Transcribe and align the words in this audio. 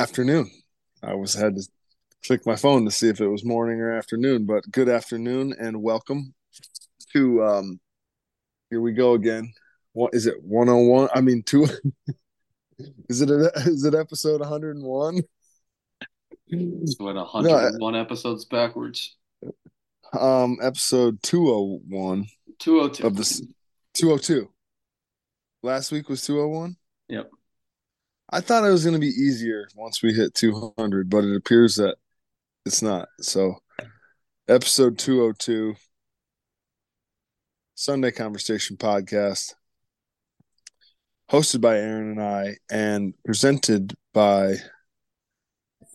afternoon. 0.00 0.50
I 1.02 1.14
was 1.14 1.34
had 1.34 1.56
to 1.56 1.68
click 2.26 2.46
my 2.46 2.56
phone 2.56 2.86
to 2.86 2.90
see 2.90 3.10
if 3.10 3.20
it 3.20 3.28
was 3.28 3.44
morning 3.44 3.82
or 3.82 3.92
afternoon, 3.92 4.46
but 4.46 4.64
good 4.70 4.88
afternoon 4.88 5.54
and 5.60 5.82
welcome 5.82 6.32
to 7.12 7.44
um 7.44 7.80
here 8.70 8.80
we 8.80 8.92
go 8.92 9.12
again. 9.12 9.52
What 9.92 10.14
is 10.14 10.24
it 10.24 10.42
101? 10.42 11.10
I 11.14 11.20
mean 11.20 11.42
two 11.42 11.66
Is 13.10 13.20
it 13.20 13.28
a, 13.28 13.52
is 13.66 13.84
it 13.84 13.94
episode 13.94 14.40
101? 14.40 15.20
It's 16.48 16.98
what 16.98 17.16
101 17.16 17.92
no, 17.92 18.00
episodes 18.00 18.46
backwards. 18.46 19.18
Um 20.18 20.56
episode 20.62 21.22
201 21.22 22.24
202 22.58 23.06
of 23.06 23.16
this 23.16 23.42
202. 23.92 24.50
Last 25.62 25.92
week 25.92 26.08
was 26.08 26.24
201? 26.24 26.74
Yep. 27.10 27.30
I 28.32 28.40
thought 28.40 28.64
it 28.64 28.70
was 28.70 28.84
going 28.84 28.94
to 28.94 29.00
be 29.00 29.08
easier 29.08 29.68
once 29.74 30.02
we 30.02 30.14
hit 30.14 30.34
200, 30.34 31.10
but 31.10 31.24
it 31.24 31.34
appears 31.34 31.74
that 31.76 31.96
it's 32.64 32.80
not. 32.80 33.08
So, 33.20 33.56
episode 34.46 34.98
202, 34.98 35.74
Sunday 37.74 38.12
Conversation 38.12 38.76
Podcast, 38.76 39.54
hosted 41.28 41.60
by 41.60 41.78
Aaron 41.78 42.10
and 42.10 42.22
I, 42.22 42.56
and 42.70 43.14
presented 43.24 43.96
by 44.14 44.58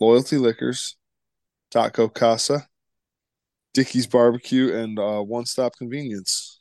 Loyalty 0.01 0.37
Liquors, 0.37 0.97
Taco 1.71 2.09
Casa, 2.09 2.67
Dickey's 3.73 4.07
Barbecue, 4.07 4.75
and 4.75 4.99
uh, 4.99 5.21
One 5.21 5.45
Stop 5.45 5.77
Convenience. 5.77 6.59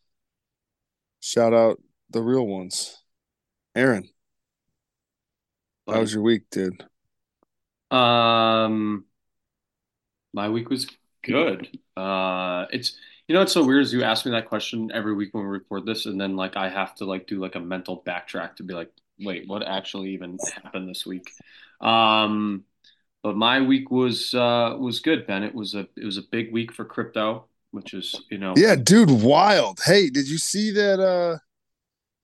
Shout 1.18 1.52
out 1.52 1.82
the 2.10 2.22
real 2.22 2.46
ones. 2.46 3.02
Aaron. 3.74 4.08
How 5.86 6.00
was 6.00 6.14
your 6.14 6.22
week, 6.22 6.44
dude? 6.50 6.84
Um, 7.90 9.04
my 10.32 10.48
week 10.48 10.70
was 10.70 10.86
good. 11.22 11.68
Uh, 11.96 12.66
it's 12.70 12.96
you 13.28 13.34
know 13.34 13.42
it's 13.42 13.52
so 13.52 13.64
weird 13.64 13.82
is 13.82 13.92
you 13.92 14.02
ask 14.02 14.24
me 14.24 14.32
that 14.32 14.48
question 14.48 14.90
every 14.92 15.14
week 15.14 15.34
when 15.34 15.44
we 15.44 15.50
record 15.50 15.86
this, 15.86 16.06
and 16.06 16.20
then 16.20 16.36
like 16.36 16.56
I 16.56 16.68
have 16.68 16.94
to 16.96 17.04
like 17.04 17.26
do 17.26 17.38
like 17.40 17.54
a 17.54 17.60
mental 17.60 18.02
backtrack 18.02 18.56
to 18.56 18.62
be 18.62 18.74
like, 18.74 18.90
wait, 19.20 19.46
what 19.46 19.62
actually 19.66 20.10
even 20.10 20.38
happened 20.62 20.88
this 20.88 21.04
week? 21.04 21.30
Um, 21.80 22.64
but 23.22 23.36
my 23.36 23.60
week 23.60 23.90
was 23.90 24.34
uh 24.34 24.76
was 24.78 25.00
good, 25.00 25.26
Ben. 25.26 25.42
It 25.42 25.54
was 25.54 25.74
a 25.74 25.86
it 25.96 26.04
was 26.04 26.16
a 26.16 26.22
big 26.22 26.52
week 26.52 26.72
for 26.72 26.84
crypto, 26.84 27.44
which 27.72 27.92
is 27.94 28.22
you 28.30 28.38
know 28.38 28.54
yeah, 28.56 28.74
dude, 28.74 29.10
wild. 29.10 29.80
Hey, 29.84 30.08
did 30.08 30.28
you 30.28 30.38
see 30.38 30.70
that? 30.72 31.00
Uh, 31.00 31.38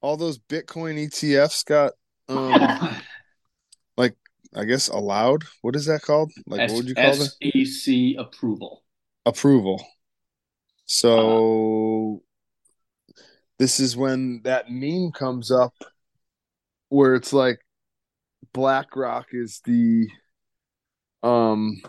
all 0.01 0.17
those 0.17 0.39
Bitcoin 0.39 0.99
ETFs 1.07 1.65
got 1.65 1.93
um 2.29 2.97
I 4.55 4.65
guess 4.65 4.89
allowed. 4.89 5.45
What 5.63 5.77
is 5.77 5.87
that 5.87 6.03
called? 6.03 6.33
Like 6.47 6.63
S- 6.63 6.71
what 6.71 6.77
would 6.77 6.89
you 6.89 6.95
call 6.95 7.13
it? 7.23 7.31
SEC 7.41 8.17
approval. 8.19 8.83
Approval. 9.27 9.85
So 10.87 12.17
uh, 12.17 12.27
this 13.59 13.79
is 13.79 13.97
when 13.97 14.41
that 14.45 14.71
meme 14.71 15.13
comes 15.13 15.51
up 15.51 15.75
where 16.89 17.15
it's 17.15 17.33
like 17.33 17.61
BlackRock 18.53 19.29
is 19.33 19.61
the 19.65 20.09
um 21.23 21.81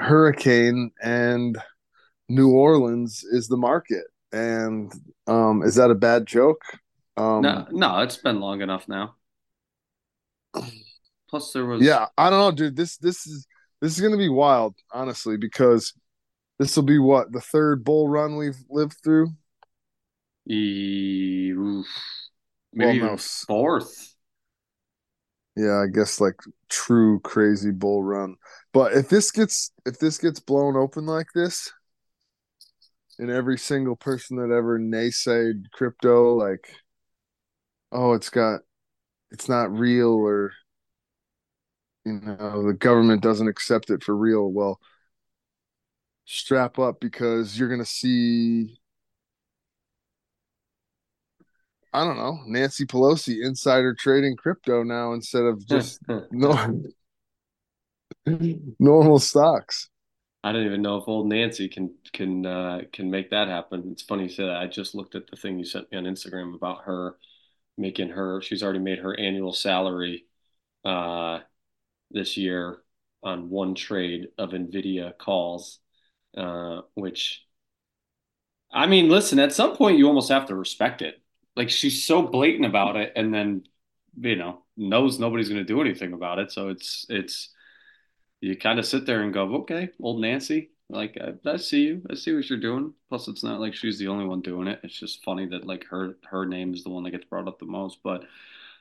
hurricane 0.00 0.90
and 1.02 1.58
New 2.28 2.50
Orleans 2.50 3.24
is 3.24 3.48
the 3.48 3.56
market. 3.56 4.04
And 4.32 4.92
um 5.26 5.62
is 5.62 5.76
that 5.76 5.90
a 5.90 5.94
bad 5.94 6.26
joke? 6.26 6.62
Um 7.16 7.42
No, 7.42 7.66
no, 7.70 8.00
it's 8.00 8.16
been 8.16 8.40
long 8.40 8.60
enough 8.60 8.88
now. 8.88 9.14
Plus, 11.30 11.52
there 11.52 11.66
was 11.66 11.82
yeah. 11.82 12.06
I 12.16 12.30
don't 12.30 12.38
know, 12.38 12.50
dude. 12.50 12.76
This 12.76 12.96
this 12.96 13.26
is 13.26 13.46
this 13.80 13.94
is 13.94 14.00
gonna 14.00 14.16
be 14.16 14.28
wild, 14.28 14.74
honestly, 14.92 15.36
because 15.36 15.92
this 16.58 16.74
will 16.74 16.84
be 16.84 16.98
what 16.98 17.32
the 17.32 17.40
third 17.40 17.84
bull 17.84 18.08
run 18.08 18.36
we've 18.36 18.58
lived 18.68 18.96
through. 19.04 19.28
E- 20.46 21.52
maybe 22.72 23.00
well, 23.00 23.12
no. 23.12 23.16
fourth. 23.16 24.14
Yeah, 25.56 25.82
I 25.82 25.86
guess 25.92 26.20
like 26.20 26.36
true 26.68 27.20
crazy 27.20 27.72
bull 27.72 28.02
run. 28.02 28.36
But 28.72 28.92
if 28.92 29.08
this 29.08 29.30
gets 29.30 29.72
if 29.84 29.98
this 29.98 30.18
gets 30.18 30.40
blown 30.40 30.76
open 30.76 31.04
like 31.04 31.28
this, 31.34 31.70
and 33.18 33.30
every 33.30 33.58
single 33.58 33.96
person 33.96 34.36
that 34.36 34.54
ever 34.54 34.78
naysayed 34.78 35.70
crypto, 35.72 36.34
like, 36.34 36.72
oh, 37.90 38.12
it's 38.12 38.30
got 38.30 38.60
it's 39.30 39.48
not 39.48 39.72
real 39.72 40.10
or 40.10 40.52
you 42.04 42.20
know 42.20 42.66
the 42.66 42.74
government 42.74 43.22
doesn't 43.22 43.48
accept 43.48 43.90
it 43.90 44.02
for 44.02 44.16
real 44.16 44.50
well 44.50 44.80
strap 46.24 46.78
up 46.78 47.00
because 47.00 47.58
you're 47.58 47.68
going 47.68 47.80
to 47.80 47.86
see 47.86 48.78
I 51.92 52.04
don't 52.04 52.16
know, 52.16 52.38
Nancy 52.46 52.84
Pelosi 52.84 53.44
insider 53.44 53.94
trading 53.94 54.36
crypto 54.36 54.82
now 54.82 55.14
instead 55.14 55.44
of 55.44 55.66
just 55.66 56.00
normal, 56.30 56.82
normal 58.78 59.18
stocks. 59.18 59.88
I 60.44 60.52
don't 60.52 60.66
even 60.66 60.82
know 60.82 60.98
if 60.98 61.08
old 61.08 61.28
Nancy 61.28 61.68
can 61.68 61.94
can 62.12 62.44
uh, 62.44 62.82
can 62.92 63.10
make 63.10 63.30
that 63.30 63.48
happen. 63.48 63.88
It's 63.90 64.02
funny 64.02 64.24
you 64.24 64.28
say 64.28 64.44
that. 64.44 64.56
I 64.56 64.66
just 64.66 64.94
looked 64.94 65.14
at 65.14 65.26
the 65.28 65.36
thing 65.36 65.58
you 65.58 65.64
sent 65.64 65.90
me 65.90 65.98
on 65.98 66.04
Instagram 66.04 66.54
about 66.54 66.82
her 66.84 67.16
making 67.78 68.10
her 68.10 68.40
she's 68.42 68.62
already 68.62 68.78
made 68.78 68.98
her 68.98 69.18
annual 69.18 69.52
salary 69.52 70.24
uh, 70.84 71.40
this 72.10 72.36
year 72.36 72.82
on 73.22 73.50
one 73.50 73.74
trade 73.74 74.28
of 74.38 74.50
Nvidia 74.50 75.16
calls, 75.18 75.80
uh, 76.36 76.82
which 76.94 77.44
I 78.72 78.86
mean, 78.86 79.08
listen, 79.08 79.38
at 79.38 79.52
some 79.52 79.76
point 79.76 79.98
you 79.98 80.06
almost 80.06 80.30
have 80.30 80.46
to 80.46 80.54
respect 80.54 81.02
it. 81.02 81.20
Like 81.56 81.70
she's 81.70 82.04
so 82.04 82.22
blatant 82.22 82.66
about 82.66 82.96
it, 82.96 83.12
and 83.16 83.32
then 83.34 83.64
you 84.20 84.36
know 84.36 84.62
knows 84.76 85.18
nobody's 85.18 85.48
going 85.48 85.60
to 85.60 85.64
do 85.64 85.80
anything 85.80 86.12
about 86.12 86.38
it. 86.38 86.52
So 86.52 86.68
it's 86.68 87.06
it's 87.08 87.50
you 88.40 88.56
kind 88.56 88.78
of 88.78 88.86
sit 88.86 89.06
there 89.06 89.22
and 89.22 89.34
go, 89.34 89.56
okay, 89.56 89.90
old 90.00 90.20
Nancy, 90.20 90.70
like 90.90 91.18
I, 91.20 91.50
I, 91.50 91.56
see 91.56 91.82
you, 91.82 92.02
I 92.10 92.14
see 92.14 92.34
what 92.34 92.48
you're 92.48 92.58
doing. 92.58 92.94
Plus, 93.08 93.28
it's 93.28 93.44
not 93.44 93.60
like 93.60 93.74
she's 93.74 93.98
the 93.98 94.08
only 94.08 94.24
one 94.24 94.40
doing 94.40 94.68
it. 94.68 94.80
It's 94.82 94.98
just 94.98 95.22
funny 95.24 95.46
that 95.48 95.66
like 95.66 95.84
her 95.86 96.16
her 96.30 96.46
name 96.46 96.74
is 96.74 96.82
the 96.84 96.90
one 96.90 97.02
that 97.04 97.10
gets 97.10 97.24
brought 97.26 97.48
up 97.48 97.58
the 97.58 97.66
most. 97.66 97.98
But 98.02 98.24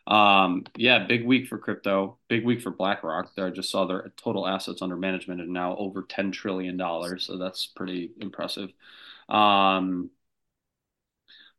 um, 0.07 0.65
yeah, 0.77 1.05
big 1.05 1.25
week 1.25 1.47
for 1.47 1.57
crypto. 1.57 2.17
Big 2.29 2.45
week 2.45 2.61
for 2.61 2.71
BlackRock. 2.71 3.35
There, 3.35 3.47
I 3.47 3.49
just 3.51 3.69
saw 3.71 3.85
their 3.85 4.11
total 4.17 4.47
assets 4.47 4.81
under 4.81 4.95
management 4.95 5.41
are 5.41 5.45
now 5.47 5.75
over 5.77 6.03
ten 6.03 6.31
trillion 6.31 6.77
dollars. 6.77 7.25
So 7.25 7.37
that's 7.37 7.65
pretty 7.67 8.11
impressive. 8.21 8.71
Um, 9.29 10.11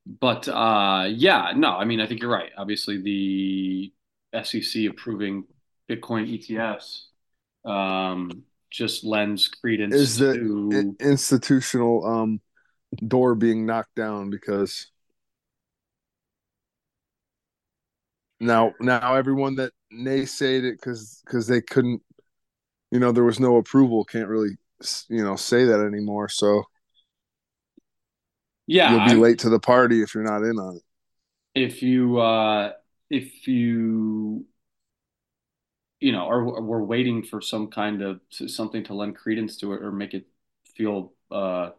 but 0.07 0.49
uh, 0.49 1.07
yeah, 1.11 1.53
no, 1.57 1.77
I 1.77 1.85
mean, 1.85 2.01
I 2.01 2.07
think 2.07 2.21
you're 2.23 2.31
right. 2.31 2.51
Obviously, 2.57 3.01
the 3.03 3.93
SEC 4.33 4.87
approving 4.87 5.45
Bitcoin 5.89 6.27
ETFs 6.39 7.05
um, 7.69 8.45
just 8.71 9.05
lends 9.05 9.49
credence 9.49 9.95
is 9.95 10.19
the 10.19 10.35
to... 10.35 10.97
institutional 11.01 12.05
um, 12.07 12.41
door 13.07 13.35
being 13.35 13.67
knocked 13.67 13.95
down 13.95 14.31
because 14.31 14.91
now 18.41 18.73
now 18.81 19.15
everyone 19.15 19.57
that 19.57 19.73
naysayed 19.93 20.65
it 20.65 20.77
because 20.77 21.23
because 21.25 21.47
they 21.47 21.61
couldn't 21.61 22.03
you 22.91 22.99
know 22.99 23.13
there 23.13 23.25
was 23.25 23.41
no 23.41 23.57
approval 23.57 24.05
can't 24.05 24.29
really 24.29 24.57
you 25.09 25.25
know 25.25 25.37
say 25.37 25.65
that 25.65 25.81
anymore 25.81 26.29
so 26.29 26.63
yeah 28.67 28.91
you'll 28.91 29.05
be 29.07 29.13
I'm, 29.13 29.21
late 29.21 29.39
to 29.41 29.49
the 29.49 29.59
party 29.59 30.03
if 30.03 30.15
you're 30.15 30.25
not 30.25 30.43
in 30.43 30.59
on 30.59 30.77
it. 30.77 30.83
If 31.55 31.83
you 31.83 32.19
uh 32.19 32.73
if 33.11 33.49
you 33.49 34.47
you 36.01 36.13
know, 36.13 36.27
or 36.27 36.63
we're 36.63 36.83
waiting 36.83 37.23
for 37.23 37.41
some 37.41 37.69
kind 37.69 38.03
of 38.03 38.21
something 38.31 38.85
to 38.85 38.95
lend 38.95 39.17
credence 39.17 39.57
to 39.59 39.73
it 39.73 39.83
or 39.83 39.91
make 39.91 40.15
it 40.15 40.27
feel 40.77 41.13
uh, 41.31 41.71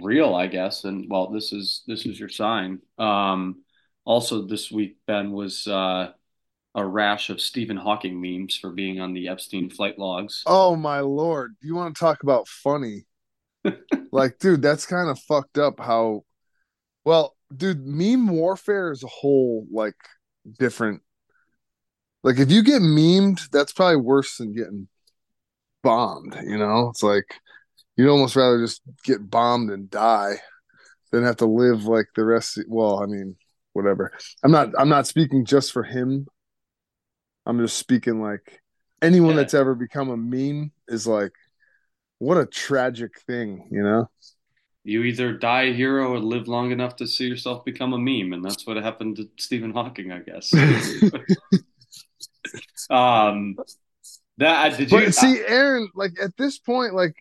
real, 0.00 0.34
I 0.34 0.46
guess. 0.46 0.84
And 0.84 1.06
well, 1.10 1.30
this 1.30 1.52
is 1.52 1.82
this 1.86 2.06
is 2.06 2.18
your 2.18 2.28
sign. 2.28 2.80
Um, 2.98 3.62
also, 4.04 4.46
this 4.46 4.70
week 4.70 4.98
Ben 5.06 5.32
was 5.32 5.66
uh, 5.66 6.12
a 6.74 6.86
rash 6.86 7.30
of 7.30 7.40
Stephen 7.40 7.76
Hawking 7.76 8.20
memes 8.20 8.56
for 8.56 8.70
being 8.70 9.00
on 9.00 9.12
the 9.12 9.28
Epstein 9.28 9.70
flight 9.70 9.98
logs. 9.98 10.42
Oh 10.46 10.76
my 10.76 11.00
lord! 11.00 11.56
You 11.60 11.74
want 11.74 11.94
to 11.94 12.00
talk 12.00 12.22
about 12.22 12.48
funny? 12.48 13.06
like, 14.12 14.38
dude, 14.38 14.62
that's 14.62 14.86
kind 14.86 15.10
of 15.10 15.18
fucked 15.18 15.58
up. 15.58 15.80
How 15.80 16.24
well, 17.04 17.36
dude, 17.54 17.84
meme 17.84 18.28
warfare 18.28 18.92
is 18.92 19.02
a 19.02 19.08
whole 19.08 19.66
like 19.70 19.96
different 20.58 21.02
like 22.22 22.38
if 22.38 22.50
you 22.50 22.62
get 22.62 22.82
memed, 22.82 23.48
that's 23.50 23.72
probably 23.72 23.96
worse 23.96 24.36
than 24.36 24.54
getting 24.54 24.88
bombed. 25.82 26.36
You 26.44 26.58
know, 26.58 26.88
it's 26.90 27.02
like 27.02 27.34
you'd 27.96 28.10
almost 28.10 28.36
rather 28.36 28.58
just 28.60 28.82
get 29.04 29.30
bombed 29.30 29.70
and 29.70 29.90
die 29.90 30.36
than 31.12 31.24
have 31.24 31.36
to 31.38 31.46
live 31.46 31.84
like 31.84 32.06
the 32.16 32.24
rest. 32.24 32.58
Of, 32.58 32.64
well, 32.68 33.02
I 33.02 33.06
mean, 33.06 33.36
whatever. 33.72 34.12
I'm 34.42 34.52
not. 34.52 34.70
I'm 34.78 34.88
not 34.88 35.06
speaking 35.06 35.44
just 35.44 35.72
for 35.72 35.82
him 35.82 36.26
I'm 37.46 37.58
just 37.58 37.78
speaking 37.78 38.20
like 38.20 38.60
anyone 39.02 39.30
Yeah. 39.30 39.36
that's 39.36 39.54
ever 39.54 39.74
become 39.74 40.10
a 40.10 40.16
meme 40.16 40.72
is 40.88 41.06
like, 41.06 41.32
what 42.18 42.36
a 42.36 42.46
tragic 42.46 43.20
thing, 43.22 43.68
you 43.70 43.82
know? 43.82 44.08
You 44.84 45.02
either 45.04 45.32
die 45.32 45.64
a 45.64 45.72
hero 45.72 46.12
or 46.12 46.18
live 46.18 46.48
long 46.48 46.70
enough 46.70 46.96
to 46.96 47.06
see 47.06 47.26
yourself 47.26 47.64
become 47.64 47.92
a 47.92 47.98
meme, 47.98 48.32
and 48.32 48.44
that's 48.44 48.66
what 48.66 48.76
happened 48.76 49.16
to 49.16 49.28
Stephen 49.36 49.72
Hawking, 49.72 50.12
I 50.12 50.20
guess. 50.20 50.52
um, 52.90 53.56
that 54.38 54.76
did 54.76 54.90
you? 54.90 54.98
But 54.98 55.14
see, 55.14 55.40
Aaron, 55.46 55.90
like 55.94 56.12
at 56.22 56.36
this 56.36 56.58
point, 56.58 56.94
like, 56.94 57.14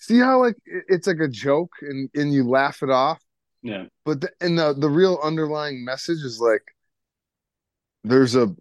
see 0.00 0.18
how 0.18 0.40
like 0.40 0.56
it's 0.64 1.06
like 1.06 1.20
a 1.20 1.28
joke 1.28 1.72
and 1.82 2.08
and 2.14 2.32
you 2.32 2.48
laugh 2.48 2.82
it 2.82 2.90
off, 2.90 3.22
yeah, 3.62 3.84
but 4.04 4.22
the, 4.22 4.30
and 4.40 4.58
the 4.58 4.72
the 4.72 4.88
real 4.88 5.18
underlying 5.22 5.84
message 5.84 6.18
is 6.24 6.40
like, 6.40 6.62
there's 8.04 8.34
a 8.34 8.54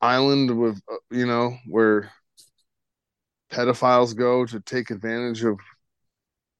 island 0.00 0.58
with 0.58 0.80
uh, 0.90 0.96
you 1.10 1.26
know 1.26 1.56
where 1.66 2.10
pedophiles 3.50 4.16
go 4.16 4.44
to 4.44 4.60
take 4.60 4.90
advantage 4.90 5.44
of 5.44 5.58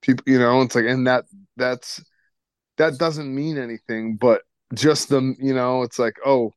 people, 0.00 0.24
you 0.26 0.38
know. 0.38 0.62
It's 0.62 0.74
like, 0.74 0.86
and 0.86 1.06
that 1.06 1.24
that's 1.56 2.02
that 2.78 2.98
doesn't 2.98 3.34
mean 3.34 3.58
anything, 3.58 4.16
but 4.16 4.42
just 4.72 5.08
the 5.08 5.34
you 5.38 5.54
know, 5.54 5.82
it's 5.82 5.98
like, 5.98 6.16
oh, 6.24 6.52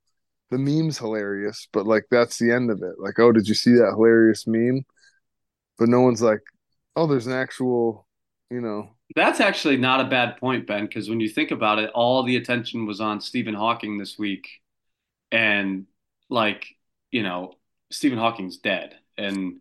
the 0.50 0.58
meme's 0.58 0.98
hilarious, 0.98 1.68
but 1.74 1.86
like 1.86 2.06
that's 2.10 2.38
the 2.38 2.52
end 2.52 2.72
of 2.72 2.82
it. 2.82 2.96
Like, 3.00 3.20
oh, 3.20 3.32
did 3.32 3.48
you 3.48 3.54
see 3.54 3.74
that 3.74 3.94
hilarious 3.96 4.48
meme? 4.48 4.86
But 5.78 5.90
no 5.90 6.02
one's 6.02 6.22
like, 6.22 6.42
oh, 6.96 7.08
there's 7.08 7.28
an 7.28 7.34
actual, 7.34 8.08
you 8.50 8.62
know, 8.62 8.90
that's 9.16 9.40
actually 9.40 9.78
not 9.78 10.02
a 10.02 10.10
bad 10.10 10.38
point, 10.38 10.68
Ben, 10.68 10.86
because 10.86 11.10
when 11.10 11.20
you 11.20 11.30
think 11.30 11.52
about 11.52 11.80
it, 11.80 11.92
all 11.94 12.24
the 12.24 12.36
attention 12.36 12.86
was 12.86 13.00
on 13.00 13.22
Stephen 13.22 13.54
Hawking 13.54 13.98
this 13.98 14.18
week, 14.18 14.48
and 15.32 15.86
like 16.30 16.66
you 17.12 17.24
know, 17.24 17.54
Stephen 17.92 18.18
Hawking's 18.18 18.58
dead, 18.58 18.96
and 19.18 19.58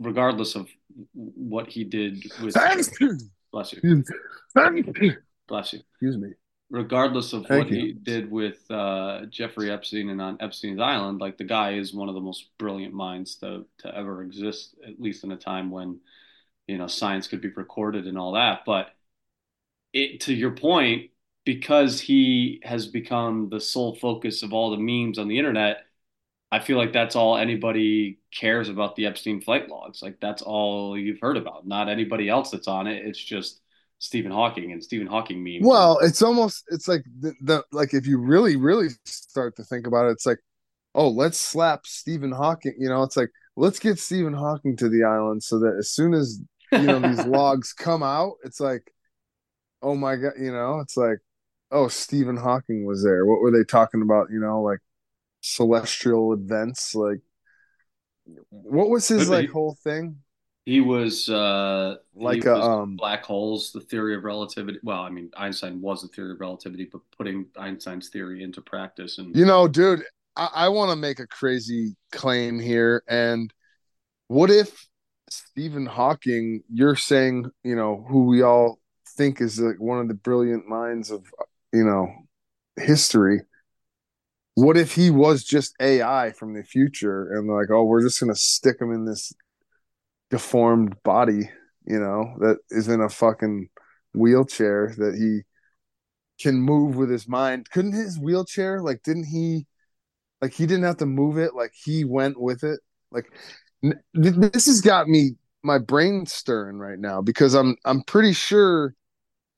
regardless 0.00 0.54
of 0.56 0.68
what 1.14 1.68
he 1.68 1.84
did 1.84 2.24
with 2.42 2.54
bless 2.54 3.72
you, 3.72 3.78
bless 5.48 5.72
you. 5.72 5.80
Excuse 5.92 6.16
me. 6.16 6.30
Regardless 6.72 7.34
of 7.34 7.46
Thank 7.46 7.66
what 7.66 7.70
you. 7.70 7.86
he 7.86 7.92
did 7.92 8.30
with 8.30 8.68
uh, 8.70 9.26
Jeffrey 9.26 9.70
Epstein 9.70 10.08
and 10.08 10.20
on 10.22 10.38
Epstein's 10.40 10.80
Island, 10.80 11.20
like 11.20 11.36
the 11.36 11.44
guy 11.44 11.74
is 11.74 11.94
one 11.94 12.08
of 12.08 12.14
the 12.14 12.20
most 12.20 12.48
brilliant 12.58 12.94
minds 12.94 13.36
to 13.36 13.66
to 13.78 13.96
ever 13.96 14.22
exist, 14.22 14.74
at 14.86 15.00
least 15.00 15.22
in 15.22 15.32
a 15.32 15.36
time 15.36 15.70
when 15.70 16.00
you 16.66 16.78
know 16.78 16.86
science 16.88 17.28
could 17.28 17.42
be 17.42 17.50
recorded 17.50 18.06
and 18.06 18.18
all 18.18 18.32
that. 18.32 18.62
But 18.66 18.88
it, 19.92 20.20
to 20.22 20.34
your 20.34 20.52
point, 20.52 21.10
because 21.44 22.00
he 22.00 22.60
has 22.64 22.86
become 22.86 23.48
the 23.50 23.60
sole 23.60 23.94
focus 23.96 24.42
of 24.42 24.52
all 24.52 24.70
the 24.70 24.78
memes 24.78 25.18
on 25.18 25.28
the 25.28 25.38
internet, 25.38 25.84
I 26.52 26.60
feel 26.60 26.78
like 26.78 26.92
that's 26.92 27.16
all 27.16 27.36
anybody 27.38 28.20
cares 28.30 28.68
about 28.68 28.96
the 28.96 29.06
Epstein 29.06 29.40
flight 29.40 29.68
logs. 29.70 30.02
Like 30.02 30.20
that's 30.20 30.42
all 30.42 30.98
you've 30.98 31.20
heard 31.20 31.38
about. 31.38 31.66
Not 31.66 31.88
anybody 31.88 32.28
else 32.28 32.50
that's 32.50 32.68
on 32.68 32.86
it. 32.86 33.06
It's 33.06 33.22
just 33.22 33.61
Stephen 34.02 34.32
Hawking 34.32 34.72
and 34.72 34.82
Stephen 34.82 35.06
Hawking 35.06 35.44
memes. 35.44 35.64
Well, 35.64 36.00
it's 36.00 36.22
almost 36.22 36.64
it's 36.70 36.88
like 36.88 37.04
the, 37.20 37.34
the 37.40 37.62
like 37.70 37.94
if 37.94 38.04
you 38.04 38.18
really 38.18 38.56
really 38.56 38.88
start 39.04 39.54
to 39.56 39.62
think 39.62 39.86
about 39.86 40.08
it, 40.08 40.10
it's 40.10 40.26
like, 40.26 40.40
oh, 40.92 41.08
let's 41.08 41.38
slap 41.38 41.86
Stephen 41.86 42.32
Hawking. 42.32 42.74
You 42.80 42.88
know, 42.88 43.04
it's 43.04 43.16
like 43.16 43.30
let's 43.56 43.78
get 43.78 44.00
Stephen 44.00 44.34
Hawking 44.34 44.76
to 44.78 44.88
the 44.88 45.04
island 45.04 45.44
so 45.44 45.60
that 45.60 45.76
as 45.78 45.92
soon 45.92 46.14
as 46.14 46.40
you 46.72 46.82
know 46.82 46.98
these 46.98 47.24
logs 47.26 47.72
come 47.72 48.02
out, 48.02 48.32
it's 48.42 48.58
like, 48.58 48.92
oh 49.82 49.94
my 49.94 50.16
god, 50.16 50.32
you 50.36 50.50
know, 50.50 50.80
it's 50.80 50.96
like, 50.96 51.18
oh, 51.70 51.86
Stephen 51.86 52.36
Hawking 52.36 52.84
was 52.84 53.04
there. 53.04 53.24
What 53.24 53.40
were 53.40 53.52
they 53.52 53.62
talking 53.62 54.02
about? 54.02 54.30
You 54.32 54.40
know, 54.40 54.62
like 54.62 54.80
celestial 55.42 56.32
events. 56.32 56.92
Like, 56.96 57.20
what 58.50 58.90
was 58.90 59.06
his 59.06 59.30
like 59.30 59.50
whole 59.50 59.76
thing? 59.84 60.16
He 60.64 60.80
was 60.80 61.28
uh, 61.28 61.96
Like 62.14 62.42
he 62.42 62.48
a 62.48 62.54
was 62.54 62.66
um, 62.66 62.96
black 62.96 63.24
holes, 63.24 63.72
the 63.72 63.80
theory 63.80 64.14
of 64.14 64.22
relativity. 64.22 64.78
Well, 64.82 65.00
I 65.00 65.10
mean, 65.10 65.30
Einstein 65.36 65.80
was 65.80 66.02
the 66.02 66.08
theory 66.08 66.32
of 66.32 66.40
relativity, 66.40 66.88
but 66.90 67.00
putting 67.16 67.46
Einstein's 67.56 68.10
theory 68.10 68.42
into 68.42 68.60
practice 68.60 69.18
and 69.18 69.34
You 69.34 69.44
know, 69.44 69.66
dude, 69.66 70.04
I, 70.36 70.48
I 70.54 70.68
want 70.68 70.90
to 70.90 70.96
make 70.96 71.18
a 71.18 71.26
crazy 71.26 71.96
claim 72.12 72.60
here. 72.60 73.02
And 73.08 73.52
what 74.28 74.50
if 74.50 74.86
Stephen 75.30 75.86
Hawking, 75.86 76.62
you're 76.72 76.96
saying, 76.96 77.50
you 77.64 77.74
know, 77.74 78.04
who 78.08 78.26
we 78.26 78.42
all 78.42 78.78
think 79.16 79.40
is 79.40 79.58
like 79.60 79.80
one 79.80 79.98
of 79.98 80.08
the 80.08 80.14
brilliant 80.14 80.68
minds 80.68 81.10
of, 81.10 81.24
you 81.72 81.84
know, 81.84 82.08
history. 82.76 83.40
What 84.54 84.76
if 84.76 84.94
he 84.94 85.10
was 85.10 85.44
just 85.44 85.74
AI 85.80 86.32
from 86.32 86.54
the 86.54 86.62
future 86.62 87.32
and 87.32 87.48
like, 87.48 87.70
oh, 87.70 87.84
we're 87.84 88.02
just 88.02 88.20
going 88.20 88.32
to 88.32 88.38
stick 88.38 88.80
him 88.80 88.92
in 88.92 89.06
this 89.06 89.32
deformed 90.32 90.96
body, 91.02 91.50
you 91.86 92.00
know, 92.00 92.34
that 92.38 92.56
is 92.70 92.88
in 92.88 93.02
a 93.02 93.08
fucking 93.08 93.68
wheelchair 94.14 94.94
that 94.96 95.14
he 95.14 95.42
can 96.42 96.56
move 96.56 96.96
with 96.96 97.10
his 97.10 97.28
mind. 97.28 97.68
Couldn't 97.70 97.92
his 97.92 98.18
wheelchair, 98.18 98.80
like, 98.80 99.02
didn't 99.02 99.26
he, 99.26 99.66
like, 100.40 100.54
he 100.54 100.64
didn't 100.64 100.84
have 100.84 100.96
to 100.96 101.06
move 101.06 101.36
it, 101.36 101.54
like, 101.54 101.72
he 101.74 102.04
went 102.04 102.40
with 102.40 102.64
it? 102.64 102.80
Like, 103.10 103.26
this 104.14 104.66
has 104.66 104.80
got 104.80 105.06
me, 105.06 105.32
my 105.62 105.76
brain 105.76 106.24
stirring 106.24 106.78
right 106.78 106.98
now 106.98 107.20
because 107.20 107.52
I'm, 107.52 107.76
I'm 107.84 108.02
pretty 108.02 108.32
sure, 108.32 108.94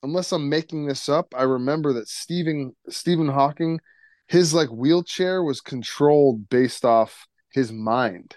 unless 0.03 0.33
I'm 0.33 0.49
making 0.49 0.87
this 0.87 1.07
up, 1.07 1.33
I 1.37 1.43
remember 1.43 1.93
that 1.93 2.09
Stephen, 2.09 2.75
Stephen 2.89 3.29
Hawking, 3.29 3.79
his 4.27 4.53
like 4.53 4.69
wheelchair 4.69 5.41
was 5.41 5.61
controlled 5.61 6.49
based 6.49 6.83
off 6.83 7.27
his 7.53 7.71
mind. 7.71 8.35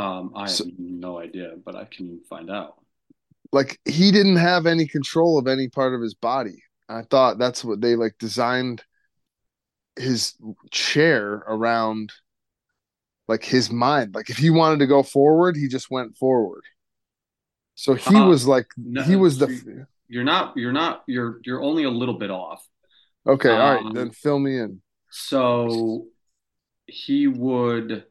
Um, 0.00 0.32
I 0.36 0.50
have 0.50 0.62
no 0.78 1.18
idea, 1.18 1.54
but 1.64 1.76
I 1.76 1.84
can 1.84 2.20
find 2.28 2.50
out. 2.50 2.76
like 3.52 3.78
he 3.84 4.10
didn't 4.12 4.36
have 4.36 4.66
any 4.66 4.86
control 4.86 5.38
of 5.38 5.46
any 5.46 5.68
part 5.68 5.94
of 5.94 6.00
his 6.00 6.14
body. 6.14 6.62
I 6.88 7.02
thought 7.02 7.38
that's 7.38 7.64
what 7.64 7.80
they 7.80 7.96
like 7.96 8.16
designed 8.18 8.84
his 9.96 10.34
chair 10.70 11.44
around 11.46 12.12
like 13.28 13.44
his 13.44 13.70
mind. 13.70 14.14
Like 14.14 14.30
if 14.30 14.36
he 14.38 14.50
wanted 14.50 14.80
to 14.80 14.86
go 14.86 15.02
forward, 15.02 15.56
he 15.56 15.68
just 15.68 15.90
went 15.90 16.16
forward. 16.16 16.62
So 17.74 17.94
he 17.94 18.20
Uh, 18.20 18.20
was 18.20 18.46
like 18.46 18.66
no, 18.76 19.02
he 19.02 19.16
was 19.16 19.38
the 19.38 19.86
You're 20.08 20.24
not. 20.24 20.56
You're 20.56 20.72
not. 20.72 21.04
You're. 21.06 21.40
You're 21.44 21.62
only 21.62 21.84
a 21.84 21.90
little 21.90 22.18
bit 22.18 22.30
off. 22.30 22.66
Okay, 23.26 23.56
all 23.56 23.70
right, 23.76 23.86
Um, 23.86 23.94
then 23.94 24.10
fill 24.10 24.38
me 24.38 24.58
in. 24.58 24.82
So 25.10 26.06
he 26.86 27.26
would. 27.28 28.06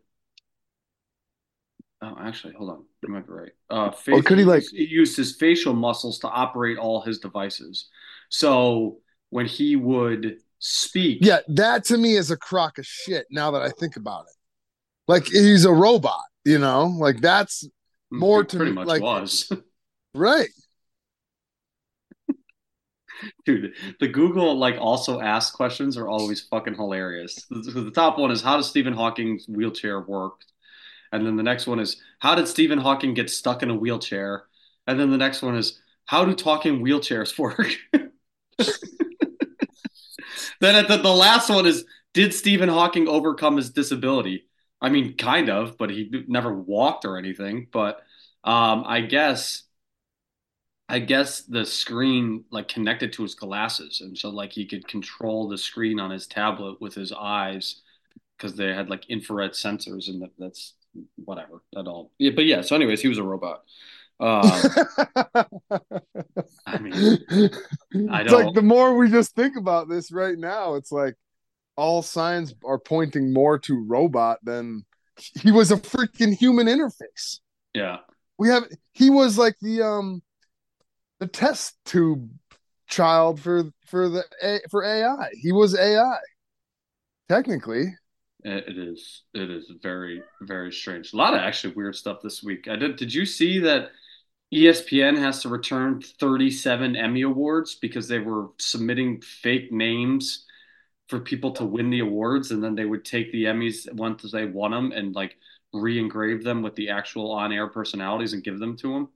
Oh, 2.01 2.15
actually, 2.20 2.53
hold 2.53 2.70
on. 2.70 2.86
Be 3.01 3.12
right. 3.12 3.51
Uh, 3.70 3.91
could 4.22 4.38
he, 4.38 4.46
like- 4.46 4.63
he 4.72 4.86
used 4.86 5.18
his 5.18 5.36
facial 5.36 5.74
muscles 5.74 6.20
to 6.20 6.27
operate 6.29 6.77
all 6.77 7.01
his 7.01 7.20
devices. 7.20 7.89
So 8.29 9.00
when 9.32 9.46
he 9.46 9.75
would 9.75 10.38
speak, 10.60 11.20
Yeah, 11.22 11.39
that 11.50 11.84
to 11.86 11.98
me 11.98 12.15
is 12.15 12.32
a 12.32 12.38
crock 12.38 12.77
of 12.77 12.86
shit 12.86 13.25
now 13.29 13.51
that 13.51 13.62
I 13.62 13.70
think 13.70 13.96
about 13.98 14.25
it. 14.25 14.36
Like 15.08 15.25
he's 15.25 15.65
a 15.65 15.74
robot, 15.74 16.24
you 16.46 16.60
know? 16.60 16.86
Like 16.86 17.20
that's 17.20 17.68
more 18.12 18.44
he 18.44 18.48
to 18.48 18.58
pretty 18.58 18.72
me, 18.72 18.75
much 18.75 18.88
like- 18.88 19.01
was. 19.01 19.51
right. 20.13 20.50
Dude, 23.46 23.74
the 24.00 24.08
Google 24.08 24.58
like 24.58 24.77
also 24.79 25.20
ask 25.20 25.53
questions 25.53 25.98
are 25.98 26.08
always 26.08 26.39
fucking 26.48 26.75
hilarious. 26.75 27.46
The 27.50 27.91
top 27.94 28.18
one 28.18 28.32
is 28.32 28.41
how 28.41 28.56
does 28.56 28.70
Stephen 28.70 28.94
Hawking's 28.94 29.46
wheelchair 29.50 30.00
work? 30.00 30.39
And 31.12 31.25
then 31.25 31.36
the 31.36 31.44
next 31.44 31.68
one 31.68 31.80
is 31.80 31.98
how 32.20 32.36
did 32.36 32.48
Stephen 32.48 32.80
Hawking 32.80 33.13
get 33.13 33.30
stuck 33.30 33.63
in 33.63 33.70
a 33.70 33.75
wheelchair? 33.75 34.44
And 34.88 35.00
then 35.00 35.12
the 35.12 35.18
next 35.18 35.42
one 35.42 35.56
is 35.56 35.80
how 36.06 36.25
do 36.25 36.34
talking 36.34 36.84
wheelchairs 36.84 37.38
work? 37.39 37.68
then 40.60 40.75
at 40.75 40.88
the, 40.88 40.98
the 40.98 41.10
last 41.10 41.50
one 41.50 41.66
is 41.66 41.86
did 42.13 42.34
Stephen 42.34 42.70
Hawking 42.70 43.08
overcome 43.08 43.58
his 43.58 43.70
disability? 43.70 44.46
I 44.82 44.89
mean, 44.89 45.18
kind 45.18 45.50
of, 45.50 45.78
but 45.78 45.89
he 45.89 46.25
never 46.28 46.54
walked 46.54 47.06
or 47.06 47.18
anything. 47.18 47.68
But 47.72 48.01
um, 48.44 48.84
I 48.86 49.01
guess 49.01 49.63
I 50.88 51.00
guess 51.00 51.42
the 51.44 51.66
screen 51.66 52.46
like 52.51 52.68
connected 52.68 53.13
to 53.13 53.22
his 53.24 53.36
glasses, 53.36 54.01
and 54.01 54.18
so 54.18 54.30
like 54.30 54.51
he 54.51 54.66
could 54.66 54.88
control 54.88 55.48
the 55.48 55.58
screen 55.58 56.00
on 56.00 56.10
his 56.10 56.25
tablet 56.25 56.82
with 56.82 56.96
his 56.96 57.12
eyes 57.13 57.82
because 58.38 58.56
they 58.56 58.74
had 58.74 58.89
like 58.89 59.08
infrared 59.10 59.51
sensors, 59.51 60.08
and 60.10 60.22
that, 60.24 60.32
that's 60.39 60.74
whatever 61.24 61.62
that 61.74 61.88
all. 61.88 62.12
Yeah, 62.18 62.32
but 62.36 62.46
yeah. 62.46 62.62
So, 62.62 62.75
anyways, 62.75 63.01
he 63.01 63.08
was 63.08 63.18
a 63.18 63.24
robot. 63.24 63.62
Uh, 64.20 64.62
I 66.65 66.77
mean, 66.79 66.94
I 67.24 67.38
it's 67.41 67.51
like 67.94 68.25
don't- 68.25 68.46
like 68.46 68.53
the 68.53 68.62
more 68.62 68.98
we 68.98 69.10
just 69.10 69.36
think 69.36 69.56
about 69.58 69.89
this 69.89 70.12
right 70.12 70.38
now, 70.38 70.75
it's 70.75 70.91
like 70.91 71.15
all 71.77 72.01
signs 72.01 72.53
are 72.65 72.79
pointing 72.79 73.32
more 73.32 73.58
to 73.60 73.86
robot 73.88 74.39
than 74.44 74.86
he 75.41 75.51
was 75.51 75.72
a 75.72 75.77
freaking 75.77 76.34
human 76.34 76.68
interface. 76.68 77.39
yeah, 77.74 77.98
We 78.38 78.50
have 78.50 78.63
he 78.94 79.10
was 79.10 79.38
like 79.38 79.56
the 79.62 79.82
um 79.82 80.22
the 81.20 81.27
test 81.27 81.77
tube 81.86 82.29
child 82.88 83.39
for 83.39 83.72
for 83.86 84.10
the 84.10 84.24
A, 84.44 84.60
for 84.70 84.84
AI. 84.84 85.29
He 85.34 85.51
was 85.51 85.77
AI 85.77 86.18
technically. 87.29 87.94
It 88.43 88.77
is. 88.77 89.24
It 89.34 89.50
is 89.50 89.72
very, 89.81 90.24
very 90.41 90.72
strange. 90.72 91.13
A 91.13 91.17
lot 91.17 91.34
of 91.34 91.41
actually 91.41 91.74
weird 91.74 91.96
stuff 91.96 92.22
this 92.22 92.41
week. 92.41 92.67
I 92.67 92.75
did. 92.77 92.96
Did 92.96 93.13
you 93.13 93.25
see 93.25 93.60
that 93.60 93.91
ESPN 94.53 95.17
has 95.17 95.41
to 95.41 95.50
return 95.50 96.01
37 96.01 96.96
Emmy 96.96 97.22
awards 97.22 97.75
because 97.75 98.08
they 98.08 98.19
were 98.19 98.48
submitting 98.58 99.22
fake 99.22 99.72
names 99.72 100.46
for 101.10 101.19
people 101.19 101.51
to 101.53 101.65
win 101.65 101.89
the 101.89 102.00
awards, 102.00 102.51
and 102.51 102.63
then 102.63 102.75
they 102.75 102.86
would 102.86 103.03
take 103.03 103.31
the 103.31 103.46
Emmys 103.46 103.91
once 103.93 104.31
they 104.31 104.46
won 104.46 104.72
them 104.72 104.91
and 104.91 105.15
like 105.15 105.36
re-engrave 105.74 106.43
them 106.43 106.62
with 106.62 106.75
the 106.75 106.89
actual 106.89 107.31
on-air 107.31 107.67
personalities 107.67 108.34
and 108.34 108.43
give 108.43 108.60
them 108.60 108.77
to 108.77 108.93
them. 108.93 109.10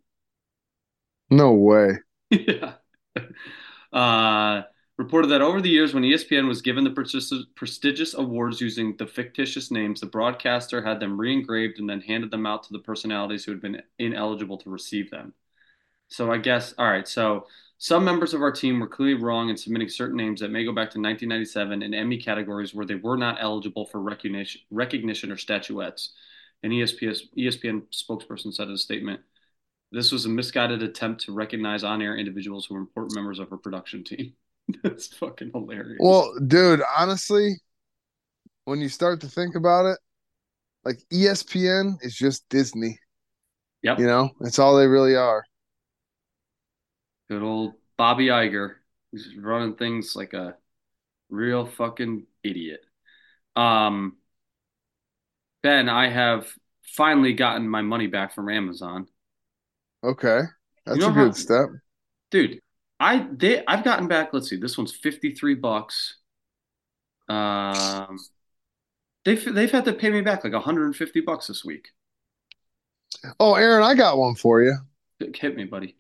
No 1.30 1.54
way. 1.54 2.00
Yeah. 2.32 2.74
Uh, 3.92 4.64
reported 4.98 5.28
that 5.30 5.42
over 5.42 5.60
the 5.60 5.70
years, 5.70 5.94
when 5.94 6.04
ESPN 6.04 6.48
was 6.48 6.62
given 6.62 6.84
the 6.84 7.46
prestigious 7.56 8.14
awards 8.14 8.62
using 8.62 8.96
the 8.98 9.08
fictitious 9.08 9.72
names, 9.72 10.00
the 10.00 10.06
broadcaster 10.06 10.84
had 10.84 11.00
them 11.00 11.20
re-engraved 11.20 11.80
and 11.80 11.90
then 11.90 12.02
handed 12.02 12.30
them 12.32 12.46
out 12.46 12.64
to 12.64 12.74
the 12.74 12.80
personalities 12.80 13.44
who 13.44 13.52
had 13.52 13.62
been 13.62 13.82
ineligible 13.98 14.58
to 14.60 14.70
receive 14.70 15.10
them. 15.10 15.34
So 16.10 16.32
I 16.32 16.38
guess, 16.38 16.76
all 16.78 16.88
right, 16.88 17.08
so 17.08 17.48
some 17.80 18.06
members 18.06 18.36
of 18.36 18.42
our 18.42 18.52
team 18.52 18.80
were 18.80 18.88
clearly 18.88 19.22
wrong 19.22 19.50
in 19.50 19.58
submitting 19.58 19.90
certain 19.90 20.16
names 20.16 20.42
that 20.42 20.52
may 20.52 20.64
go 20.64 20.72
back 20.72 20.92
to 20.92 21.00
1997 21.00 21.82
in 21.82 21.94
Emmy 21.94 22.18
categories 22.18 22.74
where 22.74 22.86
they 22.86 22.96
were 22.96 23.18
not 23.18 23.38
eligible 23.42 23.88
for 23.88 24.00
recognition, 24.00 24.62
recognition 24.70 25.32
or 25.32 25.38
statuettes. 25.38 26.14
An 26.62 26.70
ESPN, 26.70 27.20
ESPN 27.38 27.82
spokesperson 27.92 28.54
said 28.54 28.68
in 28.68 28.76
a 28.76 28.78
statement, 28.78 29.22
this 29.92 30.12
was 30.12 30.26
a 30.26 30.30
misguided 30.30 30.82
attempt 30.82 31.26
to 31.26 31.34
recognize 31.34 31.84
on-air 31.84 32.16
individuals 32.16 32.66
who 32.66 32.76
were 32.76 32.80
important 32.80 33.16
members 33.16 33.40
of 33.40 33.52
our 33.52 33.58
production 33.58 34.04
team. 34.04 34.34
That's 34.84 35.08
fucking 35.18 35.52
hilarious. 35.54 35.98
Well, 36.00 36.34
dude, 36.46 36.82
honestly, 36.98 37.56
when 38.66 38.80
you 38.80 38.90
start 38.90 39.22
to 39.22 39.28
think 39.28 39.56
about 39.56 39.86
it, 39.86 40.00
like 40.86 41.00
ESPN 41.12 41.98
is 42.02 42.16
just 42.16 42.48
Disney. 42.50 43.00
Yep. 43.84 44.00
You 44.00 44.08
know, 44.08 44.30
that's 44.40 44.60
all 44.60 44.78
they 44.78 44.88
really 44.88 45.16
are. 45.16 45.44
Good 47.30 47.42
old 47.42 47.74
Bobby 47.98 48.28
Iger, 48.28 48.76
who's 49.12 49.36
running 49.38 49.76
things 49.76 50.16
like 50.16 50.34
a 50.34 50.56
real 51.30 51.66
fucking 51.66 52.26
idiot. 52.44 52.82
Um, 53.56 54.18
Ben, 55.62 55.90
I 55.90 56.10
have 56.10 56.48
finally 56.96 57.34
gotten 57.34 57.68
my 57.68 57.82
money 57.82 58.08
back 58.08 58.34
from 58.34 58.50
Amazon. 58.50 59.08
Okay. 60.04 60.42
That's 60.86 60.98
you 60.98 61.04
know 61.04 61.12
a 61.12 61.14
good 61.14 61.28
how, 61.28 61.32
step. 61.32 61.70
Dude, 62.32 62.60
I 63.04 63.28
they 63.32 63.66
I've 63.68 63.84
gotten 63.84 64.08
back, 64.08 64.30
let's 64.32 64.50
see, 64.50 64.56
this 64.56 64.78
one's 64.78 64.94
53 64.94 65.56
bucks. 65.56 66.20
Um 67.28 68.18
they've 69.26 69.54
they've 69.54 69.72
had 69.72 69.84
to 69.86 69.94
pay 69.94 70.10
me 70.10 70.22
back 70.22 70.46
like 70.46 70.54
150 70.54 71.22
bucks 71.22 71.48
this 71.48 71.66
week. 71.66 71.90
Oh, 73.42 73.56
Aaron, 73.56 73.84
I 73.84 73.94
got 73.94 74.18
one 74.18 74.36
for 74.36 74.64
you. 74.64 74.76
Hit 75.20 75.56
me, 75.56 75.66
buddy. 75.66 75.98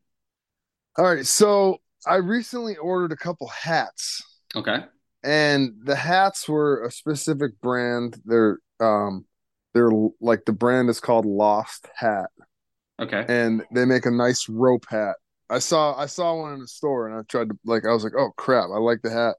All 0.98 1.05
right, 1.05 1.25
so 1.25 1.81
I 2.07 2.15
recently 2.15 2.77
ordered 2.77 3.12
a 3.12 3.17
couple 3.17 3.48
hats. 3.48 4.24
Okay. 4.55 4.86
And 5.24 5.74
the 5.83 5.95
hats 5.95 6.48
were 6.48 6.86
a 6.86 6.91
specific 6.91 7.60
brand. 7.60 8.22
They're 8.24 8.60
um 8.79 9.25
they're 9.74 9.91
like 10.22 10.45
the 10.45 10.53
brand 10.53 10.89
is 10.89 11.01
called 11.01 11.25
Lost 11.25 11.89
Hat. 11.95 12.29
Okay. 13.01 13.25
And 13.27 13.65
they 13.74 13.83
make 13.83 14.05
a 14.05 14.12
nice 14.12 14.48
rope 14.48 14.86
hat. 14.89 15.15
I 15.53 15.60
saw 15.60 15.95
I 15.95 16.07
saw 16.07 16.36
one 16.36 16.53
in 16.53 16.60
the 16.60 16.67
store 16.67 17.07
and 17.07 17.17
I 17.17 17.22
tried 17.29 17.50
to 17.50 17.57
like 17.63 17.86
I 17.86 17.93
was 17.93 18.03
like, 18.03 18.13
oh 18.17 18.31
crap, 18.38 18.69
I 18.74 18.79
like 18.79 19.01
the 19.03 19.12
hat. 19.12 19.36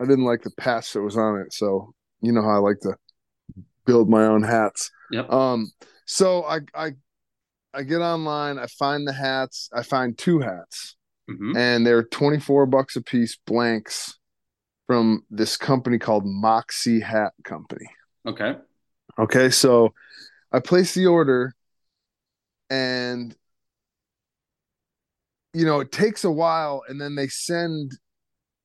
I 0.00 0.04
didn't 0.04 0.24
like 0.24 0.42
the 0.42 0.52
patch 0.52 0.92
that 0.92 1.02
was 1.02 1.16
on 1.16 1.40
it. 1.40 1.52
So 1.52 1.92
you 2.22 2.32
know 2.32 2.42
how 2.42 2.50
I 2.50 2.58
like 2.58 2.80
to 2.80 2.94
build 3.84 4.08
my 4.08 4.24
own 4.26 4.42
hats. 4.42 4.90
Yep. 5.10 5.30
Um 5.30 5.72
so 6.06 6.44
I 6.44 6.60
I 6.74 6.92
I 7.74 7.82
get 7.82 8.00
online, 8.00 8.58
I 8.58 8.66
find 8.66 9.06
the 9.06 9.12
hats, 9.12 9.68
I 9.74 9.82
find 9.82 10.16
two 10.16 10.38
hats. 10.40 10.96
Mm-hmm. 11.28 11.56
And 11.56 11.86
they're 11.86 12.04
24 12.04 12.66
bucks 12.66 12.96
a 12.96 13.02
piece 13.02 13.36
blanks 13.46 14.18
from 14.86 15.24
this 15.30 15.56
company 15.56 15.98
called 15.98 16.24
Moxie 16.26 17.00
Hat 17.00 17.32
Company. 17.44 17.86
Okay. 18.26 18.56
Okay, 19.18 19.50
so 19.50 19.94
I 20.52 20.60
place 20.60 20.94
the 20.94 21.06
order 21.06 21.54
and 22.68 23.36
you 25.52 25.64
know 25.64 25.80
it 25.80 25.92
takes 25.92 26.24
a 26.24 26.30
while 26.30 26.82
and 26.88 27.00
then 27.00 27.14
they 27.14 27.28
send 27.28 27.92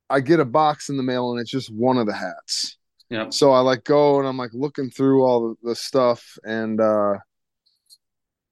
i 0.09 0.19
get 0.19 0.39
a 0.39 0.45
box 0.45 0.89
in 0.89 0.97
the 0.97 1.03
mail 1.03 1.31
and 1.31 1.39
it's 1.39 1.49
just 1.49 1.73
one 1.73 1.97
of 1.97 2.05
the 2.05 2.13
hats. 2.13 2.77
Yeah 3.09 3.29
so 3.29 3.51
i 3.51 3.59
like 3.59 3.83
go 3.83 4.19
and 4.19 4.27
i'm 4.27 4.37
like 4.37 4.53
looking 4.53 4.89
through 4.89 5.23
all 5.23 5.49
the, 5.63 5.69
the 5.69 5.75
stuff 5.75 6.37
and 6.43 6.79
uh 6.79 7.13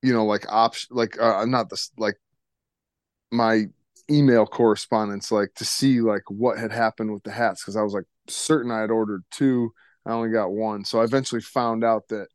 you 0.02 0.14
know 0.14 0.26
like 0.26 0.46
option 0.52 0.96
like 0.96 1.20
uh 1.20 1.46
not 1.46 1.70
this 1.70 1.92
like 1.98 2.16
my 3.32 3.66
email 4.12 4.46
correspondence 4.46 5.32
like 5.32 5.54
to 5.56 5.66
see 5.66 6.02
like 6.02 6.24
what 6.30 6.60
had 6.60 6.72
happened 6.72 7.12
with 7.12 7.24
the 7.24 7.32
hats 7.32 7.64
because 7.64 7.76
i 7.76 7.82
was 7.82 7.94
like 7.94 8.06
certain 8.28 8.72
i 8.72 8.82
had 8.82 8.92
ordered 8.92 9.24
two 9.32 9.72
i 10.06 10.12
only 10.12 10.30
got 10.30 10.52
one. 10.52 10.84
So 10.86 11.00
i 11.00 11.04
eventually 11.04 11.42
found 11.42 11.84
out 11.84 12.08
that 12.10 12.28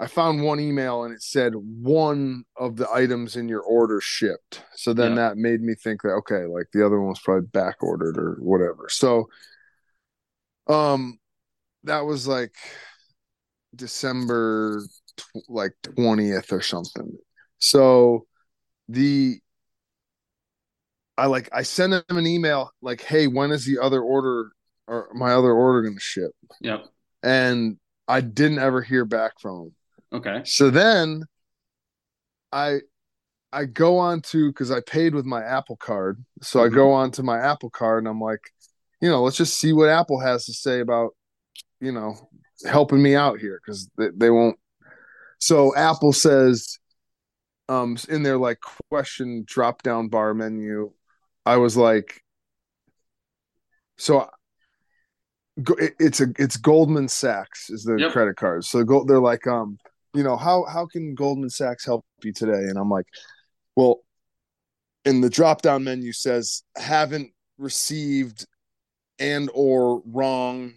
I 0.00 0.06
found 0.06 0.42
one 0.42 0.58
email 0.58 1.04
and 1.04 1.14
it 1.14 1.22
said 1.22 1.52
one 1.54 2.44
of 2.56 2.76
the 2.76 2.90
items 2.90 3.36
in 3.36 3.50
your 3.50 3.60
order 3.60 4.00
shipped. 4.00 4.64
So 4.74 4.94
then 4.94 5.10
yeah. 5.10 5.28
that 5.28 5.36
made 5.36 5.60
me 5.60 5.74
think 5.74 6.00
that 6.02 6.12
okay, 6.20 6.46
like 6.46 6.68
the 6.72 6.84
other 6.84 6.98
one 6.98 7.10
was 7.10 7.20
probably 7.20 7.46
back 7.48 7.82
ordered 7.82 8.16
or 8.16 8.38
whatever. 8.40 8.88
So 8.88 9.28
um 10.68 11.18
that 11.84 12.06
was 12.06 12.26
like 12.26 12.54
December 13.76 14.82
tw- 15.18 15.50
like 15.50 15.72
20th 15.82 16.50
or 16.50 16.62
something. 16.62 17.18
So 17.58 18.26
the 18.88 19.38
I 21.18 21.26
like 21.26 21.50
I 21.52 21.60
sent 21.60 21.92
him 21.92 22.16
an 22.16 22.26
email 22.26 22.70
like, 22.80 23.02
"Hey, 23.02 23.26
when 23.26 23.50
is 23.50 23.66
the 23.66 23.78
other 23.78 24.00
order 24.00 24.52
or 24.86 25.10
my 25.12 25.34
other 25.34 25.52
order 25.52 25.82
going 25.82 25.96
to 25.96 26.00
ship?" 26.00 26.30
Yep. 26.62 26.86
And 27.22 27.76
I 28.08 28.22
didn't 28.22 28.60
ever 28.60 28.80
hear 28.80 29.04
back 29.04 29.38
from 29.38 29.66
him. 29.66 29.74
Okay. 30.12 30.42
So 30.44 30.70
then 30.70 31.24
I 32.52 32.80
I 33.52 33.64
go 33.64 33.98
on 33.98 34.22
to 34.22 34.50
because 34.50 34.70
I 34.70 34.80
paid 34.80 35.14
with 35.14 35.24
my 35.24 35.42
Apple 35.42 35.76
card. 35.76 36.24
So 36.42 36.60
mm-hmm. 36.60 36.72
I 36.72 36.76
go 36.76 36.92
on 36.92 37.10
to 37.12 37.22
my 37.22 37.38
Apple 37.38 37.70
card 37.70 38.04
and 38.04 38.08
I'm 38.08 38.20
like, 38.20 38.40
you 39.00 39.08
know, 39.08 39.22
let's 39.22 39.36
just 39.36 39.58
see 39.58 39.72
what 39.72 39.88
Apple 39.88 40.20
has 40.20 40.46
to 40.46 40.52
say 40.52 40.80
about, 40.80 41.10
you 41.80 41.92
know, 41.92 42.14
helping 42.66 43.02
me 43.02 43.14
out 43.14 43.38
here 43.40 43.60
because 43.64 43.88
they, 43.96 44.08
they 44.14 44.30
won't. 44.30 44.58
So 45.38 45.74
Apple 45.74 46.12
says, 46.12 46.78
um, 47.68 47.96
in 48.08 48.22
their 48.22 48.36
like 48.36 48.58
question 48.90 49.44
drop 49.46 49.82
down 49.82 50.08
bar 50.08 50.34
menu, 50.34 50.92
I 51.46 51.56
was 51.56 51.76
like, 51.76 52.22
so 53.96 54.28
it's 55.66 56.20
a 56.20 56.26
it's 56.38 56.56
Goldman 56.56 57.08
Sachs 57.08 57.70
is 57.70 57.84
the 57.84 57.96
yep. 57.96 58.12
credit 58.12 58.36
card. 58.36 58.64
So 58.64 58.82
go 58.84 59.04
they're 59.04 59.20
like, 59.20 59.46
um, 59.46 59.78
you 60.14 60.22
know 60.22 60.36
how 60.36 60.64
how 60.64 60.86
can 60.86 61.14
goldman 61.14 61.50
sachs 61.50 61.84
help 61.84 62.04
you 62.22 62.32
today? 62.32 62.52
And 62.52 62.78
i'm 62.78 62.90
like 62.90 63.06
well 63.76 64.00
in 65.04 65.20
the 65.20 65.30
drop 65.30 65.62
down 65.62 65.84
menu 65.84 66.12
says 66.12 66.62
haven't 66.76 67.30
received 67.58 68.46
and 69.18 69.50
or 69.54 70.02
wrong 70.06 70.74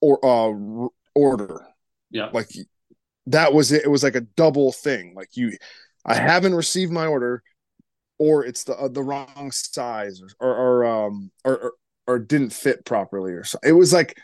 or 0.00 0.24
uh 0.24 0.88
order. 1.14 1.66
Yeah. 2.10 2.30
Like 2.32 2.48
that 3.26 3.52
was 3.52 3.72
it. 3.72 3.84
It 3.84 3.88
was 3.88 4.02
like 4.02 4.14
a 4.14 4.22
double 4.22 4.72
thing. 4.72 5.14
Like 5.14 5.36
you 5.36 5.56
i 6.06 6.14
haven't 6.14 6.54
received 6.54 6.90
my 6.90 7.06
order 7.06 7.42
or 8.18 8.44
it's 8.44 8.64
the 8.64 8.74
uh, 8.74 8.88
the 8.88 9.02
wrong 9.02 9.50
size 9.52 10.22
or 10.40 10.54
or 10.54 10.84
um 10.84 11.30
or, 11.44 11.56
or 11.56 11.72
or 12.06 12.18
didn't 12.18 12.52
fit 12.52 12.84
properly 12.84 13.32
or 13.32 13.44
so. 13.44 13.58
It 13.62 13.72
was 13.72 13.92
like 13.92 14.18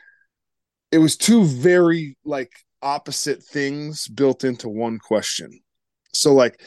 it 0.91 0.99
was 0.99 1.17
two 1.17 1.45
very 1.45 2.17
like 2.25 2.53
opposite 2.83 3.43
things 3.43 4.09
built 4.09 4.45
into 4.45 4.69
one 4.69 4.99
question. 4.99 5.61
So 6.13 6.35
like 6.35 6.61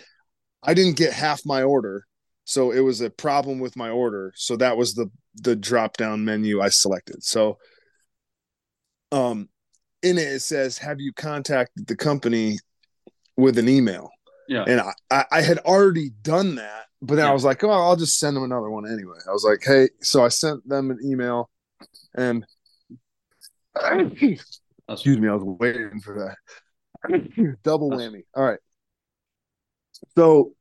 I 0.63 0.73
didn't 0.73 0.97
get 0.97 1.13
half 1.13 1.45
my 1.45 1.63
order, 1.63 2.05
so 2.45 2.71
it 2.71 2.79
was 2.79 3.01
a 3.01 3.09
problem 3.09 3.59
with 3.59 3.75
my 3.75 3.89
order. 3.89 4.33
So 4.35 4.55
that 4.57 4.77
was 4.77 4.93
the 4.93 5.09
the 5.35 5.55
drop 5.55 5.97
down 5.97 6.25
menu 6.25 6.61
I 6.61 6.69
selected. 6.69 7.23
So 7.23 7.57
um 9.11 9.49
in 10.03 10.17
it 10.17 10.27
it 10.27 10.41
says 10.41 10.77
have 10.77 10.99
you 10.99 11.13
contacted 11.13 11.87
the 11.87 11.95
company 11.95 12.59
with 13.37 13.57
an 13.57 13.69
email? 13.69 14.09
Yeah. 14.47 14.65
And 14.67 14.81
I, 15.11 15.25
I 15.31 15.41
had 15.41 15.59
already 15.59 16.09
done 16.23 16.55
that, 16.55 16.85
but 17.01 17.15
then 17.15 17.25
yeah. 17.25 17.29
I 17.29 17.33
was 17.33 17.45
like, 17.45 17.63
oh, 17.63 17.69
I'll 17.69 17.95
just 17.95 18.17
send 18.17 18.35
them 18.35 18.43
another 18.43 18.71
one 18.71 18.91
anyway. 18.91 19.19
I 19.27 19.31
was 19.31 19.43
like, 19.43 19.61
hey, 19.63 19.89
so 20.01 20.25
I 20.25 20.29
sent 20.29 20.67
them 20.67 20.89
an 20.89 20.99
email 21.03 21.51
and 22.15 22.45
Excuse 24.89 25.19
me, 25.19 25.27
I 25.27 25.33
was 25.33 25.43
waiting 25.43 25.99
for 26.01 26.35
that. 27.03 27.57
Double 27.63 27.91
whammy. 27.91 28.23
All 28.35 28.43
right. 28.43 28.59
So 30.17 30.53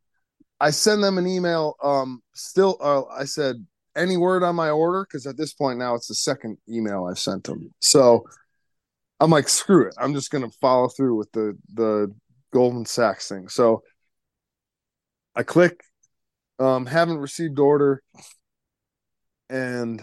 I 0.61 0.71
send 0.71 1.03
them 1.03 1.19
an 1.19 1.27
email. 1.27 1.77
Um, 1.83 2.23
still, 2.35 2.77
uh, 2.81 3.05
I 3.07 3.25
said, 3.25 3.65
any 3.97 4.17
word 4.17 4.43
on 4.43 4.55
my 4.55 4.71
order? 4.71 5.05
Because 5.05 5.27
at 5.27 5.37
this 5.37 5.53
point 5.53 5.79
now, 5.79 5.95
it's 5.95 6.09
the 6.09 6.15
second 6.15 6.59
email 6.69 7.07
I've 7.07 7.19
sent 7.19 7.45
them. 7.45 7.73
So 7.81 8.25
I'm 9.21 9.31
like, 9.31 9.49
screw 9.49 9.87
it. 9.89 9.95
I'm 9.99 10.15
just 10.15 10.31
gonna 10.31 10.51
follow 10.61 10.89
through 10.89 11.17
with 11.17 11.31
the 11.33 11.59
the 11.75 12.15
Goldman 12.53 12.87
Sachs 12.87 13.29
thing. 13.29 13.49
So 13.49 13.83
I 15.35 15.43
click, 15.43 15.83
um, 16.59 16.87
haven't 16.87 17.19
received 17.19 17.59
order, 17.59 18.03
and 19.51 20.03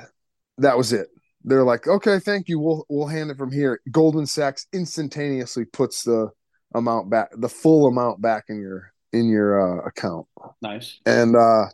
that 0.57 0.77
was 0.77 0.93
it. 0.93 1.07
They're 1.47 1.63
like, 1.63 1.87
okay, 1.87 2.17
thank 2.17 2.49
you. 2.49 2.59
We'll 2.59 2.85
we'll 2.89 3.07
hand 3.07 3.29
it 3.29 3.37
from 3.37 3.51
here. 3.51 3.79
Goldman 3.91 4.25
Sachs 4.25 4.65
instantaneously 4.73 5.65
puts 5.65 6.03
the 6.03 6.31
amount 6.73 7.11
back, 7.11 7.29
the 7.37 7.47
full 7.47 7.87
amount 7.87 8.19
back 8.19 8.45
in 8.49 8.59
your 8.59 8.91
in 9.13 9.29
your 9.29 9.61
uh, 9.61 9.87
account. 9.87 10.25
Nice. 10.63 10.99
And 11.05 11.35
uh, 11.35 11.65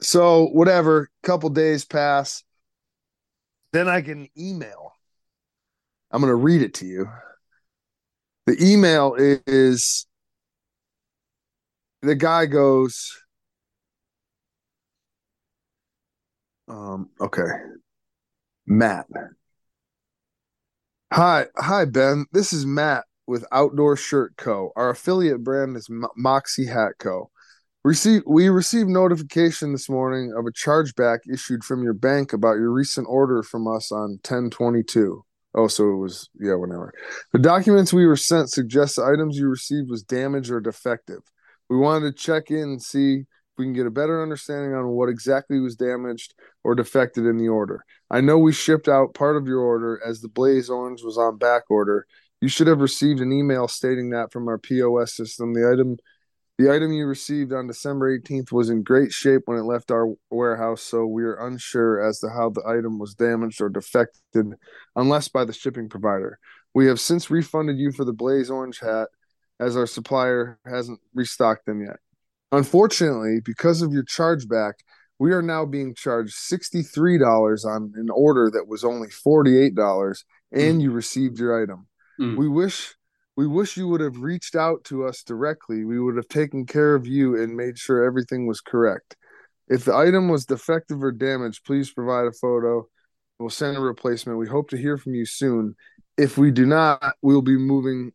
so 0.00 0.46
whatever, 0.46 1.10
couple 1.22 1.50
days 1.50 1.84
pass. 1.84 2.42
Then 3.74 3.86
I 3.86 4.00
get 4.00 4.16
an 4.16 4.28
email. 4.36 4.94
I'm 6.10 6.20
going 6.20 6.30
to 6.30 6.34
read 6.34 6.62
it 6.62 6.74
to 6.74 6.86
you. 6.86 7.08
The 8.46 8.56
email 8.60 9.14
is 9.18 10.06
the 12.02 12.14
guy 12.14 12.46
goes, 12.46 13.16
um, 16.68 17.10
okay, 17.20 17.42
Matt. 18.66 19.06
Hi, 21.12 21.46
hi 21.56 21.84
Ben. 21.84 22.26
This 22.32 22.52
is 22.52 22.64
Matt 22.64 23.04
with 23.26 23.44
Outdoor 23.52 23.96
Shirt 23.96 24.36
Co. 24.36 24.72
Our 24.76 24.90
affiliate 24.90 25.44
brand 25.44 25.76
is 25.76 25.88
Moxie 26.16 26.66
Hat 26.66 26.92
Co. 26.98 27.30
Receive, 27.84 28.22
we 28.26 28.48
received 28.48 28.88
notification 28.88 29.72
this 29.72 29.88
morning 29.88 30.32
of 30.36 30.46
a 30.46 30.52
chargeback 30.52 31.18
issued 31.30 31.64
from 31.64 31.82
your 31.82 31.94
bank 31.94 32.32
about 32.32 32.54
your 32.54 32.70
recent 32.70 33.06
order 33.10 33.42
from 33.42 33.66
us 33.66 33.90
on 33.90 34.20
1022. 34.22 35.24
Oh, 35.54 35.66
so 35.66 35.90
it 35.90 35.96
was, 35.96 36.30
yeah, 36.40 36.54
whenever. 36.54 36.92
The 37.32 37.40
documents 37.40 37.92
we 37.92 38.06
were 38.06 38.16
sent 38.16 38.50
suggest 38.50 38.96
the 38.96 39.04
items 39.04 39.36
you 39.36 39.48
received 39.48 39.90
was 39.90 40.02
damaged 40.02 40.50
or 40.50 40.60
defective. 40.60 41.22
We 41.68 41.76
wanted 41.76 42.16
to 42.16 42.22
check 42.22 42.50
in 42.50 42.62
and 42.62 42.82
see 42.82 43.14
if 43.16 43.26
we 43.58 43.64
can 43.64 43.74
get 43.74 43.86
a 43.86 43.90
better 43.90 44.22
understanding 44.22 44.74
on 44.74 44.88
what 44.88 45.08
exactly 45.08 45.58
was 45.58 45.76
damaged 45.76 46.34
or 46.64 46.74
defected 46.74 47.26
in 47.26 47.36
the 47.36 47.48
order. 47.48 47.84
I 48.12 48.20
know 48.20 48.38
we 48.38 48.52
shipped 48.52 48.88
out 48.88 49.14
part 49.14 49.36
of 49.36 49.46
your 49.46 49.60
order 49.60 50.00
as 50.06 50.20
the 50.20 50.28
Blaze 50.28 50.68
Orange 50.68 51.02
was 51.02 51.16
on 51.16 51.38
back 51.38 51.70
order. 51.70 52.06
You 52.42 52.48
should 52.48 52.66
have 52.66 52.80
received 52.80 53.20
an 53.20 53.32
email 53.32 53.68
stating 53.68 54.10
that 54.10 54.30
from 54.32 54.48
our 54.48 54.58
POS 54.58 55.16
system. 55.16 55.54
The 55.54 55.68
item 55.68 55.96
the 56.58 56.70
item 56.70 56.92
you 56.92 57.06
received 57.06 57.52
on 57.52 57.66
December 57.66 58.16
18th 58.16 58.52
was 58.52 58.68
in 58.68 58.82
great 58.82 59.10
shape 59.10 59.42
when 59.46 59.58
it 59.58 59.62
left 59.62 59.90
our 59.90 60.12
warehouse, 60.30 60.82
so 60.82 61.06
we 61.06 61.24
are 61.24 61.46
unsure 61.46 62.06
as 62.06 62.20
to 62.20 62.28
how 62.28 62.50
the 62.50 62.62
item 62.66 62.98
was 62.98 63.14
damaged 63.14 63.62
or 63.62 63.70
defected, 63.70 64.52
unless 64.94 65.28
by 65.28 65.46
the 65.46 65.52
shipping 65.52 65.88
provider. 65.88 66.38
We 66.74 66.86
have 66.86 67.00
since 67.00 67.30
refunded 67.30 67.78
you 67.78 67.90
for 67.90 68.04
the 68.04 68.12
Blaze 68.12 68.50
Orange 68.50 68.80
hat, 68.80 69.08
as 69.58 69.76
our 69.76 69.86
supplier 69.86 70.58
hasn't 70.66 71.00
restocked 71.14 71.64
them 71.64 71.80
yet. 71.80 71.96
Unfortunately, 72.52 73.40
because 73.42 73.80
of 73.80 73.92
your 73.92 74.04
chargeback, 74.04 74.74
we 75.22 75.30
are 75.30 75.40
now 75.40 75.64
being 75.64 75.94
charged 75.94 76.34
$63 76.34 77.64
on 77.64 77.92
an 77.94 78.08
order 78.10 78.50
that 78.50 78.66
was 78.66 78.82
only 78.82 79.06
$48 79.06 80.24
and 80.50 80.80
mm. 80.80 80.82
you 80.82 80.90
received 80.90 81.38
your 81.38 81.62
item. 81.62 81.86
Mm. 82.20 82.36
We 82.36 82.48
wish 82.48 82.96
we 83.36 83.46
wish 83.46 83.76
you 83.76 83.86
would 83.86 84.00
have 84.00 84.16
reached 84.16 84.56
out 84.56 84.82
to 84.86 85.04
us 85.06 85.22
directly. 85.22 85.84
We 85.84 86.00
would 86.00 86.16
have 86.16 86.26
taken 86.26 86.66
care 86.66 86.96
of 86.96 87.06
you 87.06 87.40
and 87.40 87.56
made 87.56 87.78
sure 87.78 88.02
everything 88.02 88.48
was 88.48 88.60
correct. 88.60 89.14
If 89.68 89.84
the 89.84 89.94
item 89.94 90.28
was 90.28 90.44
defective 90.44 91.00
or 91.04 91.12
damaged, 91.12 91.64
please 91.64 91.92
provide 91.92 92.26
a 92.26 92.32
photo. 92.32 92.88
We'll 93.38 93.48
send 93.48 93.76
a 93.76 93.80
replacement. 93.80 94.40
We 94.40 94.48
hope 94.48 94.70
to 94.70 94.76
hear 94.76 94.98
from 94.98 95.14
you 95.14 95.24
soon. 95.24 95.76
If 96.18 96.36
we 96.36 96.50
do 96.50 96.66
not, 96.66 97.14
we'll 97.22 97.42
be 97.42 97.56
moving 97.56 98.10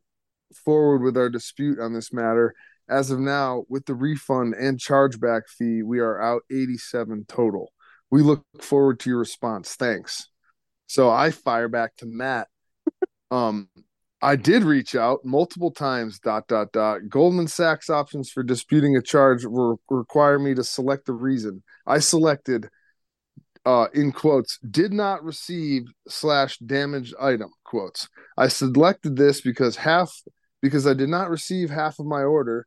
forward 0.65 1.03
with 1.03 1.15
our 1.15 1.29
dispute 1.29 1.79
on 1.79 1.93
this 1.93 2.11
matter. 2.11 2.53
As 2.89 3.11
of 3.11 3.19
now, 3.19 3.65
with 3.69 3.85
the 3.85 3.95
refund 3.95 4.53
and 4.55 4.79
chargeback 4.79 5.43
fee, 5.47 5.83
we 5.83 5.99
are 5.99 6.21
out 6.21 6.43
87 6.49 7.25
total. 7.27 7.71
We 8.09 8.21
look 8.21 8.45
forward 8.61 8.99
to 9.01 9.09
your 9.09 9.19
response. 9.19 9.75
Thanks. 9.75 10.29
So 10.87 11.09
I 11.09 11.31
fire 11.31 11.67
back 11.67 11.95
to 11.97 12.05
Matt. 12.05 12.47
Um, 13.29 13.67
I 14.21 14.37
did 14.37 14.63
reach 14.63 14.95
out 14.95 15.25
multiple 15.25 15.71
times. 15.71 16.17
Dot 16.19 16.47
dot 16.47 16.71
dot. 16.71 17.09
Goldman 17.09 17.47
Sachs 17.47 17.89
options 17.89 18.31
for 18.31 18.41
disputing 18.41 18.95
a 18.95 19.01
charge 19.01 19.45
will 19.45 19.81
require 19.89 20.39
me 20.39 20.55
to 20.55 20.63
select 20.63 21.05
the 21.05 21.13
reason. 21.13 21.61
I 21.85 21.99
selected, 21.99 22.69
uh, 23.65 23.87
in 23.93 24.13
quotes, 24.13 24.59
did 24.59 24.93
not 24.93 25.25
receive 25.25 25.91
slash 26.07 26.57
damaged 26.59 27.15
item 27.19 27.49
quotes. 27.63 28.07
I 28.37 28.47
selected 28.47 29.17
this 29.17 29.41
because 29.41 29.75
half 29.75 30.11
because 30.61 30.87
I 30.87 30.93
did 30.93 31.09
not 31.09 31.29
receive 31.29 31.69
half 31.69 31.99
of 31.99 32.05
my 32.05 32.23
order, 32.23 32.65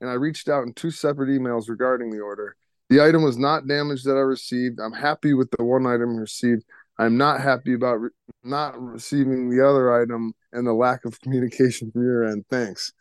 and 0.00 0.08
I 0.10 0.14
reached 0.14 0.48
out 0.48 0.64
in 0.64 0.72
two 0.72 0.90
separate 0.90 1.28
emails 1.28 1.68
regarding 1.68 2.10
the 2.10 2.20
order. 2.20 2.56
The 2.88 3.02
item 3.02 3.22
was 3.22 3.36
not 3.36 3.66
damaged 3.66 4.06
that 4.06 4.16
I 4.16 4.20
received. 4.20 4.80
I'm 4.80 4.92
happy 4.92 5.34
with 5.34 5.50
the 5.50 5.64
one 5.64 5.86
item 5.86 6.16
received. 6.16 6.64
I'm 6.98 7.16
not 7.16 7.40
happy 7.40 7.74
about 7.74 8.00
re- 8.00 8.10
not 8.42 8.80
receiving 8.80 9.50
the 9.50 9.66
other 9.66 10.00
item 10.00 10.32
and 10.52 10.66
the 10.66 10.72
lack 10.72 11.04
of 11.04 11.20
communication 11.20 11.90
from 11.90 12.02
your 12.02 12.24
end. 12.24 12.44
Thanks. 12.50 12.92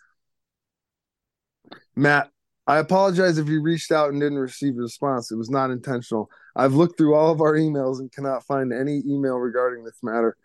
Matt, 1.96 2.30
I 2.68 2.78
apologize 2.78 3.38
if 3.38 3.48
you 3.48 3.62
reached 3.62 3.92
out 3.92 4.12
and 4.12 4.20
didn't 4.20 4.40
receive 4.40 4.78
a 4.78 4.82
response. 4.82 5.32
It 5.32 5.38
was 5.38 5.50
not 5.50 5.72
intentional. 5.72 6.30
I've 6.56 6.74
looked 6.74 6.98
through 6.98 7.16
all 7.16 7.32
of 7.32 7.40
our 7.42 7.54
emails 7.54 8.00
and 8.00 8.12
cannot 8.12 8.46
find 8.46 8.74
any 8.74 9.02
email 9.08 9.38
regarding 9.38 9.86
this 9.86 10.00
matter. 10.04 10.36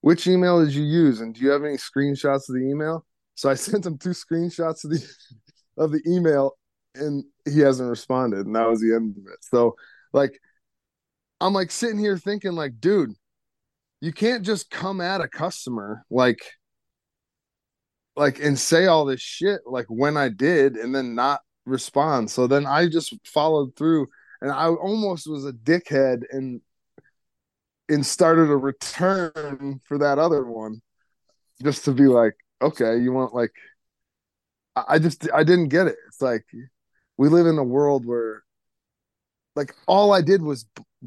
Which 0.00 0.26
email 0.26 0.64
did 0.64 0.74
you 0.74 0.82
use? 0.82 1.20
And 1.20 1.34
do 1.34 1.40
you 1.40 1.50
have 1.50 1.64
any 1.64 1.76
screenshots 1.76 2.48
of 2.48 2.56
the 2.56 2.68
email? 2.68 3.06
So 3.36 3.48
I 3.48 3.54
sent 3.54 3.86
him 3.86 3.96
two 3.96 4.10
screenshots 4.10 4.84
of 4.84 4.90
the 4.90 5.08
of 5.78 5.92
the 5.92 6.02
email 6.06 6.56
and 6.94 7.24
he 7.44 7.60
hasn't 7.60 7.88
responded. 7.88 8.46
And 8.46 8.56
that 8.56 8.68
was 8.68 8.80
the 8.80 8.94
end 8.94 9.16
of 9.16 9.24
it. 9.32 9.38
So 9.42 9.76
like 10.12 10.38
I'm 11.40 11.52
like 11.52 11.70
sitting 11.70 11.98
here 11.98 12.18
thinking, 12.18 12.52
like, 12.52 12.80
dude, 12.80 13.12
you 14.00 14.12
can't 14.12 14.44
just 14.44 14.70
come 14.70 15.00
at 15.00 15.20
a 15.20 15.28
customer 15.28 16.04
like 16.10 16.40
like 18.16 18.40
and 18.40 18.58
say 18.58 18.86
all 18.86 19.04
this 19.04 19.20
shit 19.20 19.60
like 19.64 19.86
when 19.88 20.16
I 20.16 20.28
did 20.28 20.74
and 20.74 20.94
then 20.94 21.14
not 21.14 21.40
respond. 21.64 22.30
So 22.30 22.46
then 22.46 22.66
I 22.66 22.88
just 22.88 23.14
followed 23.24 23.76
through 23.76 24.08
and 24.40 24.50
I 24.50 24.68
almost 24.68 25.28
was 25.28 25.46
a 25.46 25.52
dickhead 25.52 26.24
and 26.30 26.60
and 27.88 28.04
started 28.04 28.50
a 28.50 28.56
return 28.56 29.80
for 29.84 29.98
that 29.98 30.18
other 30.18 30.44
one 30.44 30.82
just 31.62 31.84
to 31.86 31.92
be 31.92 32.06
like, 32.06 32.34
okay, 32.60 32.98
you 32.98 33.12
want 33.12 33.34
like 33.34 33.52
I 34.88 34.98
just 34.98 35.28
I 35.32 35.44
didn't 35.44 35.68
get 35.68 35.86
it. 35.86 35.96
It's 36.06 36.20
like 36.20 36.44
we 37.16 37.28
live 37.28 37.46
in 37.46 37.58
a 37.58 37.64
world 37.64 38.06
where 38.06 38.42
like 39.56 39.74
all 39.86 40.12
I 40.12 40.22
did 40.22 40.42
was 40.42 40.66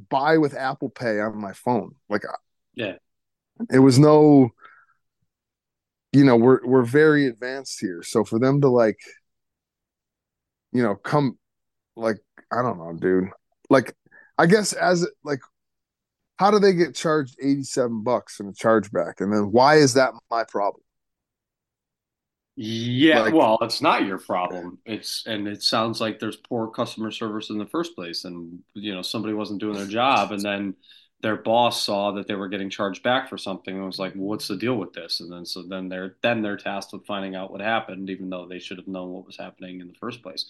buy 0.10 0.38
with 0.38 0.56
Apple 0.56 0.90
Pay 0.90 1.20
on 1.22 1.38
my 1.38 1.54
phone. 1.54 1.96
Like, 2.10 2.24
yeah, 2.76 2.96
it 3.72 3.80
was 3.80 3.98
no, 3.98 4.50
you 6.12 6.26
know, 6.26 6.36
we're 6.36 6.60
we're 6.66 6.84
very 6.84 7.28
advanced 7.28 7.80
here. 7.80 8.04
So 8.04 8.24
for 8.24 8.40
them 8.40 8.62
to 8.62 8.68
like, 8.68 9.00
you 10.74 10.84
know, 10.84 10.96
come, 10.96 11.38
like, 11.96 12.18
I 12.52 12.62
don't 12.62 12.78
know, 12.78 12.94
dude. 13.00 13.30
Like, 13.70 13.96
I 14.38 14.48
guess 14.48 14.74
as 14.74 15.08
like, 15.24 15.40
how 16.38 16.52
do 16.52 16.60
they 16.60 16.74
get 16.74 16.96
charged 16.96 17.38
eighty 17.42 17.64
seven 17.64 18.04
bucks 18.04 18.40
in 18.40 18.48
a 18.48 18.52
chargeback, 18.52 19.22
and 19.22 19.32
then 19.32 19.52
why 19.52 19.76
is 19.76 19.94
that 19.94 20.12
my 20.30 20.44
problem? 20.44 20.84
Yeah, 22.64 23.22
like, 23.22 23.34
well, 23.34 23.58
it's 23.62 23.82
not 23.82 24.06
your 24.06 24.20
problem. 24.20 24.78
It's 24.86 25.26
and 25.26 25.48
it 25.48 25.64
sounds 25.64 26.00
like 26.00 26.20
there's 26.20 26.36
poor 26.36 26.68
customer 26.68 27.10
service 27.10 27.50
in 27.50 27.58
the 27.58 27.66
first 27.66 27.96
place, 27.96 28.24
and 28.24 28.60
you 28.76 28.94
know 28.94 29.02
somebody 29.02 29.34
wasn't 29.34 29.62
doing 29.62 29.76
their 29.76 29.88
job, 29.88 30.32
and 30.32 30.46
then 30.46 30.76
their 31.24 31.38
boss 31.38 31.82
saw 31.82 32.12
that 32.12 32.28
they 32.28 32.36
were 32.36 32.50
getting 32.50 32.70
charged 32.70 33.02
back 33.02 33.30
for 33.30 33.38
something 33.40 33.76
and 33.76 33.84
was 33.84 33.98
like, 33.98 34.14
well, 34.14 34.28
"What's 34.28 34.48
the 34.48 34.58
deal 34.58 34.76
with 34.76 34.94
this?" 34.94 35.22
And 35.22 35.32
then 35.34 35.44
so 35.44 35.64
then 35.64 35.90
they're 35.90 36.18
then 36.22 36.44
they're 36.44 36.56
tasked 36.56 36.94
with 36.94 37.08
finding 37.08 37.34
out 37.36 37.52
what 37.52 37.62
happened, 37.62 38.12
even 38.12 38.30
though 38.30 38.46
they 38.48 38.60
should 38.60 38.78
have 38.78 38.88
known 38.88 39.10
what 39.10 39.26
was 39.26 39.38
happening 39.38 39.82
in 39.82 39.88
the 39.88 39.96
first 39.96 40.22
place. 40.22 40.46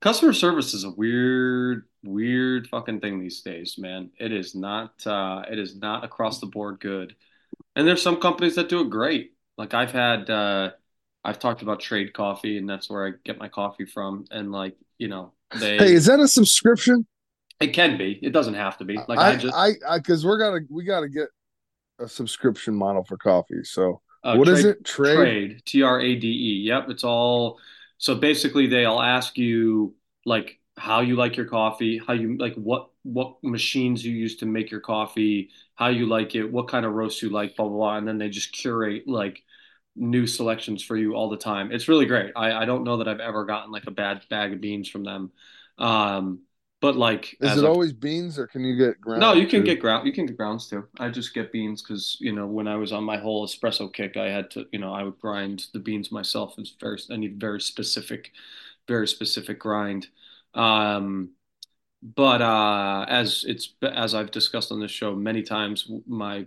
Customer 0.00 0.32
service 0.32 0.74
is 0.74 0.82
a 0.82 0.90
weird, 0.90 1.86
weird 2.02 2.66
fucking 2.66 2.98
thing 3.00 3.20
these 3.20 3.42
days, 3.42 3.76
man. 3.78 4.10
It 4.18 4.32
is 4.32 4.56
not. 4.56 5.06
Uh, 5.06 5.44
it 5.48 5.60
is 5.60 5.76
not 5.76 6.02
across 6.02 6.40
the 6.40 6.46
board 6.46 6.80
good, 6.80 7.14
and 7.76 7.86
there's 7.86 8.02
some 8.02 8.16
companies 8.16 8.56
that 8.56 8.68
do 8.68 8.80
it 8.80 8.90
great. 8.90 9.34
Like 9.56 9.72
I've 9.72 9.92
had. 9.92 10.28
Uh, 10.28 10.70
I've 11.28 11.38
talked 11.38 11.60
about 11.60 11.78
Trade 11.78 12.14
Coffee, 12.14 12.56
and 12.56 12.66
that's 12.66 12.88
where 12.88 13.06
I 13.06 13.10
get 13.22 13.38
my 13.38 13.48
coffee 13.48 13.84
from. 13.84 14.24
And 14.30 14.50
like, 14.50 14.76
you 14.96 15.08
know, 15.08 15.32
they. 15.60 15.76
Hey, 15.76 15.92
is 15.92 16.06
that 16.06 16.20
a 16.20 16.26
subscription? 16.26 17.06
It 17.60 17.68
can 17.68 17.98
be. 17.98 18.18
It 18.22 18.30
doesn't 18.30 18.54
have 18.54 18.78
to 18.78 18.84
be. 18.84 18.96
Like 18.96 19.18
I, 19.18 19.32
I 19.32 19.36
just, 19.36 19.54
I, 19.54 19.98
because 19.98 20.24
we're 20.24 20.38
gonna, 20.38 20.64
we 20.70 20.84
gotta 20.84 21.08
get 21.08 21.28
a 21.98 22.08
subscription 22.08 22.74
model 22.74 23.04
for 23.04 23.18
coffee. 23.18 23.62
So 23.64 24.00
uh, 24.24 24.36
what 24.36 24.46
trade, 24.46 24.58
is 24.58 24.64
it? 24.64 24.84
Trade, 24.84 25.16
trade, 25.16 25.62
T 25.66 25.82
R 25.82 26.00
A 26.00 26.14
D 26.14 26.26
E. 26.26 26.66
Yep, 26.66 26.88
it's 26.88 27.04
all. 27.04 27.58
So 27.98 28.14
basically, 28.14 28.66
they'll 28.66 29.00
ask 29.00 29.36
you 29.36 29.94
like 30.24 30.58
how 30.78 31.00
you 31.00 31.16
like 31.16 31.36
your 31.36 31.46
coffee, 31.46 32.00
how 32.04 32.14
you 32.14 32.38
like 32.38 32.54
what 32.54 32.88
what 33.02 33.36
machines 33.42 34.02
you 34.02 34.14
use 34.14 34.36
to 34.36 34.46
make 34.46 34.70
your 34.70 34.80
coffee, 34.80 35.50
how 35.74 35.88
you 35.88 36.06
like 36.06 36.34
it, 36.34 36.44
what 36.44 36.68
kind 36.68 36.86
of 36.86 36.92
roast 36.94 37.20
you 37.20 37.28
like, 37.28 37.54
blah 37.54 37.68
blah 37.68 37.76
blah, 37.76 37.96
and 37.98 38.08
then 38.08 38.16
they 38.16 38.30
just 38.30 38.52
curate 38.52 39.06
like 39.06 39.42
new 39.98 40.26
selections 40.26 40.82
for 40.82 40.96
you 40.96 41.14
all 41.14 41.28
the 41.30 41.36
time. 41.36 41.72
It's 41.72 41.88
really 41.88 42.06
great. 42.06 42.32
I 42.36 42.52
I 42.52 42.64
don't 42.64 42.84
know 42.84 42.98
that 42.98 43.08
I've 43.08 43.20
ever 43.20 43.44
gotten 43.44 43.72
like 43.72 43.86
a 43.86 43.90
bad 43.92 44.22
bag 44.30 44.52
of 44.52 44.60
beans 44.60 44.88
from 44.88 45.04
them. 45.04 45.32
Um, 45.78 46.42
but 46.80 46.96
like 46.96 47.36
Is 47.40 47.56
it 47.56 47.64
a 47.64 47.68
always 47.68 47.92
beans 47.92 48.38
or 48.38 48.46
can 48.46 48.62
you 48.64 48.76
get 48.76 49.00
ground? 49.00 49.16
no, 49.16 49.32
you 49.32 49.46
can 49.48 49.64
too? 49.64 49.64
get 49.64 49.80
ground. 49.80 50.06
You 50.06 50.12
can 50.12 50.26
get 50.26 50.36
grounds 50.36 50.68
too. 50.68 50.86
I 50.98 51.08
just 51.08 51.34
get 51.34 51.50
beans 51.50 51.82
because 51.82 52.16
you 52.20 52.32
know 52.32 52.46
when 52.46 52.68
I 52.68 52.76
was 52.76 52.92
on 52.92 53.02
my 53.04 53.16
whole 53.16 53.46
espresso 53.46 53.92
kick, 53.92 54.16
I 54.16 54.26
had 54.30 54.50
to 54.52 54.66
you 54.72 54.78
know 54.78 54.92
I 54.92 55.02
would 55.02 55.18
grind 55.18 55.66
the 55.72 55.80
beans 55.80 56.12
myself. 56.12 56.54
It's 56.58 56.74
very 56.80 56.98
I 57.10 57.16
need 57.16 57.40
very 57.40 57.60
specific, 57.60 58.30
very 58.86 59.08
specific 59.08 59.58
grind. 59.58 60.06
Um, 60.54 61.30
but 62.02 62.42
uh, 62.42 63.06
as 63.08 63.44
it's 63.48 63.74
as 63.82 64.14
I've 64.14 64.32
discussed 64.32 64.72
on 64.72 64.80
this 64.80 64.92
show 64.92 65.14
many 65.16 65.42
times, 65.42 65.90
my 66.06 66.46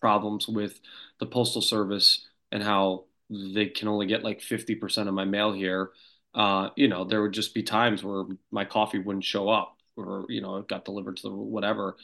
problems 0.00 0.48
with 0.48 0.80
the 1.20 1.26
postal 1.26 1.62
service 1.62 2.26
and 2.52 2.62
how 2.62 3.06
they 3.30 3.66
can 3.66 3.88
only 3.88 4.06
get 4.06 4.24
like 4.24 4.42
50% 4.42 5.08
of 5.08 5.14
my 5.14 5.24
mail 5.26 5.52
here. 5.52 5.92
Uh, 6.34 6.70
you 6.76 6.88
know, 6.88 7.04
there 7.04 7.22
would 7.22 7.32
just 7.32 7.54
be 7.54 7.64
times 7.64 8.04
where 8.04 8.24
my 8.52 8.64
coffee 8.66 9.00
wouldn't 9.00 9.24
show 9.24 9.48
up 9.50 9.76
or, 9.96 10.26
you 10.30 10.42
know, 10.42 10.58
it 10.58 10.68
got 10.68 10.84
delivered 10.84 11.18
to 11.18 11.24
the 11.24 11.30
whatever. 11.30 11.96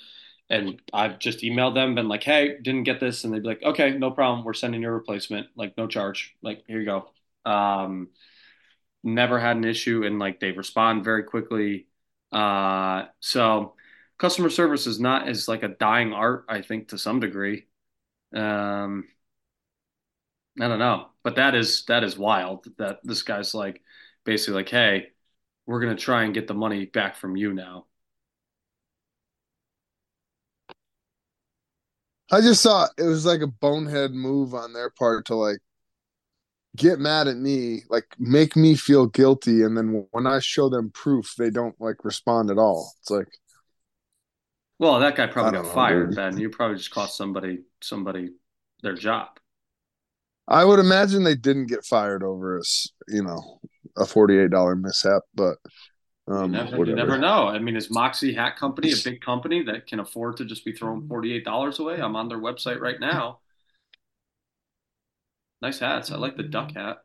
And 0.51 0.81
I've 0.93 1.19
just 1.19 1.41
emailed 1.41 1.75
them, 1.75 1.95
been 1.95 2.09
like, 2.09 2.25
hey, 2.25 2.57
didn't 2.63 2.85
get 2.85 3.01
this. 3.01 3.25
And 3.25 3.35
they'd 3.35 3.43
be 3.43 3.49
like, 3.49 3.63
okay, 3.63 3.93
no 3.99 4.11
problem. 4.11 4.45
We're 4.45 4.55
sending 4.55 4.83
you 4.83 4.89
a 4.89 4.93
replacement, 4.93 5.49
like 5.57 5.77
no 5.77 5.87
charge. 5.87 6.37
Like, 6.43 6.65
here 6.67 6.81
you 6.81 6.87
go. 6.87 7.11
Um, 7.51 8.09
never 9.05 9.39
had 9.39 9.57
an 9.57 9.65
issue 9.65 10.05
and 10.05 10.19
like 10.19 10.41
they 10.41 10.53
respond 10.53 11.05
very 11.05 11.23
quickly. 11.25 11.87
Uh, 12.33 13.05
so 13.21 13.75
customer 14.19 14.51
service 14.51 14.87
is 14.87 15.01
not 15.01 15.29
as 15.29 15.49
like 15.49 15.63
a 15.63 15.69
dying 15.69 16.13
art, 16.13 16.45
I 16.49 16.63
think, 16.63 16.89
to 16.89 16.99
some 16.99 17.21
degree. 17.21 17.67
Um, 18.35 19.09
I 20.61 20.68
don't 20.68 20.79
know, 20.79 21.09
but 21.23 21.37
that 21.37 21.55
is 21.55 21.85
that 21.87 22.05
is 22.05 22.18
wild 22.18 22.66
that 22.79 23.01
this 23.05 23.23
guy's 23.23 23.55
like 23.55 23.83
basically 24.25 24.55
like, 24.55 24.68
hey, 24.68 25.09
we're 25.66 25.81
gonna 25.81 25.97
try 25.97 26.25
and 26.25 26.35
get 26.35 26.49
the 26.49 26.55
money 26.55 26.87
back 26.87 27.16
from 27.16 27.37
you 27.37 27.53
now. 27.53 27.87
I 32.31 32.40
just 32.40 32.62
saw 32.62 32.87
it 32.99 33.05
was 33.05 33.25
like 33.25 33.40
a 33.40 33.47
bonehead 33.47 34.12
move 34.12 34.55
on 34.55 34.73
their 34.73 34.90
part 34.90 35.27
to 35.27 35.35
like 35.35 35.59
get 36.77 36.99
mad 36.99 37.27
at 37.29 37.37
me, 37.37 37.83
like 37.88 38.07
make 38.18 38.57
me 38.57 38.75
feel 38.75 39.07
guilty, 39.07 39.62
and 39.62 39.77
then 39.77 40.07
when 40.11 40.27
I 40.27 40.38
show 40.40 40.68
them 40.68 40.90
proof, 40.90 41.35
they 41.38 41.51
don't 41.51 41.79
like 41.81 42.05
respond 42.05 42.51
at 42.51 42.59
all. 42.59 42.92
It's 43.01 43.11
like 43.11 43.29
Well, 44.79 45.01
that 45.01 45.16
guy 45.16 45.27
probably 45.27 45.53
got 45.53 45.64
know, 45.64 45.71
fired 45.71 46.11
dude. 46.11 46.16
then. 46.16 46.38
You 46.38 46.51
probably 46.51 46.77
just 46.77 46.90
cost 46.90 47.16
somebody 47.16 47.61
somebody 47.81 48.31
their 48.83 48.94
job. 48.94 49.38
I 50.49 50.65
would 50.65 50.79
imagine 50.79 51.23
they 51.25 51.35
didn't 51.35 51.67
get 51.67 51.85
fired 51.85 52.23
over 52.23 52.57
a 52.57 52.61
s- 52.61 52.91
you 53.09 53.23
know 53.23 53.61
a 53.97 54.07
forty 54.07 54.39
eight 54.39 54.51
dollar 54.51 54.77
mishap, 54.77 55.23
but 55.35 55.59
You 56.41 56.49
um 56.49 56.51
never 56.51 56.79
you 56.79 56.95
never 56.95 57.17
know. 57.19 57.49
I 57.49 57.59
mean, 57.59 57.77
is 57.77 57.91
Moxie 57.91 58.33
Hat 58.35 58.57
Company 58.57 58.93
a 58.93 58.97
big 58.97 59.21
company 59.21 59.63
that 59.65 59.87
can 59.87 60.01
afford 60.01 60.37
to 60.39 60.45
just 60.45 60.65
be 60.65 60.73
throwing 60.73 61.03
$48 61.09 61.79
away? 61.79 62.01
I'm 62.01 62.17
on 62.17 62.29
their 62.29 62.39
website 62.39 62.81
right 62.81 62.99
now. 63.01 63.41
Nice 65.63 65.79
hats. 65.79 66.11
I 66.11 66.17
like 66.17 66.37
the 66.37 66.43
duck 66.43 66.73
hat. 66.73 66.99
Is 66.99 67.05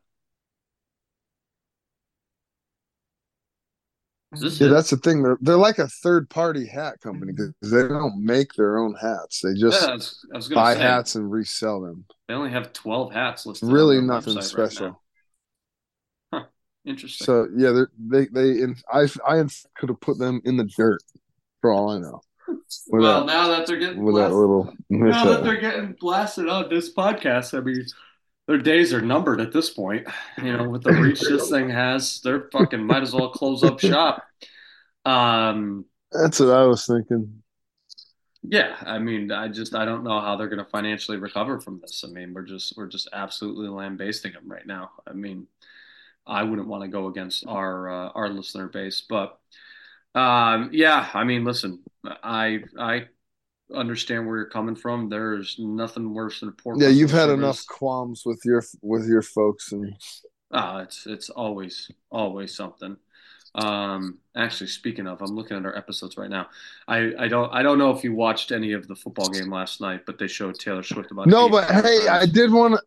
this 4.20 4.23
Yeah, 4.42 4.68
that's 4.68 4.90
the 4.90 4.98
thing. 4.98 5.24
They're 5.24 5.38
they're 5.42 5.58
like 5.58 5.80
a 5.80 5.88
third 5.88 6.30
party 6.30 6.66
hat 6.66 6.96
mm-hmm. 6.96 7.10
company 7.10 7.34
because 7.34 7.54
they 7.72 7.88
don't 7.88 8.24
make 8.24 8.54
their 8.54 8.78
own 8.78 8.96
hats. 9.00 9.42
They 9.42 9.52
Yeah, 9.56 9.68
I 9.68 9.70
just 9.70 9.92
was, 9.92 10.26
I 10.34 10.38
was 10.38 10.50
buy 10.50 10.74
say 10.74 10.82
hats 10.82 11.16
and 11.16 11.32
resell 11.32 11.82
them. 11.82 12.06
they 12.28 12.34
only 12.34 12.52
have 12.52 12.74
12 12.74 13.14
hats 13.14 13.46
listed 13.46 13.70
Really 13.70 14.02
nothing 14.02 14.34
website 14.34 14.58
right 14.58 14.72
special. 14.72 15.02
Huh. 16.34 16.44
Interesting. 16.86 17.26
So 17.26 17.48
yeah, 17.56 17.84
they 17.98 18.28
they 18.28 18.62
in 18.62 18.76
I 18.92 19.08
I 19.26 19.44
could 19.76 19.90
have 19.90 20.02
put 20.02 20.18
them 20.18 20.42
in 20.46 20.58
the 20.58 20.66
dirt 20.66 21.02
for 21.62 21.72
all 21.72 21.90
I 21.90 22.00
know 22.00 22.22
with 22.48 22.60
Well, 22.90 23.26
that 23.26 23.34
now 23.34 23.48
that 23.50 23.68
they're 23.68 23.78
getting 23.78 24.04
with 24.04 24.16
that 24.16 24.32
little 24.32 24.74
now 24.90 25.26
that 25.26 25.44
they're 25.44 25.62
getting 25.62 25.96
blasted 26.00 26.50
on 26.50 26.70
this 26.70 26.94
podcast, 26.94 27.58
I 27.58 27.62
mean, 27.62 27.86
their 28.48 28.58
days 28.58 28.94
are 28.94 29.02
numbered 29.02 29.40
at 29.42 29.52
this 29.52 29.70
point. 29.70 30.08
You 30.42 30.58
know, 30.58 30.70
with 30.70 30.84
the 30.84 30.92
reach 30.94 31.22
this 31.22 31.50
thing 31.50 31.70
has, 31.70 32.22
they're 32.22 32.50
fucking 32.52 32.86
might 32.86 33.04
as 33.04 33.14
well 33.14 33.30
close 33.30 33.64
up 33.64 33.80
shop. 33.82 34.24
Um, 35.06 35.86
That's 36.12 36.40
what 36.40 36.50
I 36.50 36.66
was 36.66 36.86
thinking. 36.86 37.44
yeah, 38.44 38.76
I 38.82 39.00
mean, 39.00 39.32
I 39.32 39.48
just 39.48 39.76
I 39.76 39.86
don't 39.86 40.04
know 40.04 40.20
how 40.20 40.36
they're 40.36 40.50
going 40.50 40.64
to 40.64 40.70
financially 40.70 41.18
recover 41.18 41.60
from 41.60 41.80
this. 41.82 42.04
I 42.06 42.12
mean, 42.12 42.34
we're 42.34 42.44
just 42.44 42.76
we're 42.78 42.88
just 42.88 43.10
absolutely 43.14 43.70
lambasting 43.70 44.34
them 44.34 44.50
right 44.50 44.66
now. 44.66 44.92
I 45.08 45.14
mean, 45.14 45.48
I 46.28 46.44
wouldn't 46.44 46.68
want 46.68 46.84
to 46.84 46.90
go 46.90 47.08
against 47.08 47.46
our 47.48 47.90
uh, 47.90 48.10
our 48.10 48.30
listener 48.30 48.68
base, 48.68 49.04
but 49.08 49.40
um, 50.16 50.70
yeah, 50.74 51.10
I 51.14 51.24
mean, 51.24 51.44
listen, 51.44 51.80
I 52.06 52.64
I 52.78 53.08
understand 53.74 54.28
where 54.28 54.38
you're 54.38 54.50
coming 54.50 54.76
from. 54.76 55.10
There's 55.10 55.58
nothing 55.60 56.14
worse 56.14 56.40
than 56.40 56.50
a 56.50 56.54
poor 56.54 56.78
Yeah, 56.78 56.88
you've 56.90 57.12
had 57.12 57.30
enough 57.30 57.66
qualms 57.68 58.24
with 58.26 58.42
your 58.46 58.64
with 58.82 59.08
your 59.08 59.22
folks, 59.22 59.72
and 59.72 59.96
Uh, 60.52 60.82
it's 60.84 61.06
it's 61.08 61.30
always 61.30 61.90
always 62.12 62.56
something. 62.56 62.96
Um, 63.56 64.20
actually, 64.36 64.68
speaking 64.68 65.08
of, 65.08 65.22
I'm 65.22 65.36
looking 65.36 65.58
at 65.58 65.66
our 65.66 65.76
episodes 65.78 66.18
right 66.18 66.30
now. 66.30 66.48
I 66.88 67.14
I 67.18 67.28
don't 67.28 67.52
I 67.54 67.64
don't 67.64 67.78
know 67.80 67.92
if 67.92 68.04
you 68.04 68.14
watched 68.14 68.52
any 68.52 68.74
of 68.74 68.88
the 68.88 68.96
football 68.96 69.30
game 69.30 69.52
last 69.52 69.82
night, 69.82 70.06
but 70.06 70.18
they 70.20 70.28
showed 70.28 70.60
Taylor 70.60 70.84
Swift 70.84 71.12
about 71.12 71.32
no, 71.32 71.50
but 71.50 71.70
hey, 71.70 72.08
I 72.08 72.26
did 72.26 72.52
want 72.52 72.76
to. 72.76 72.82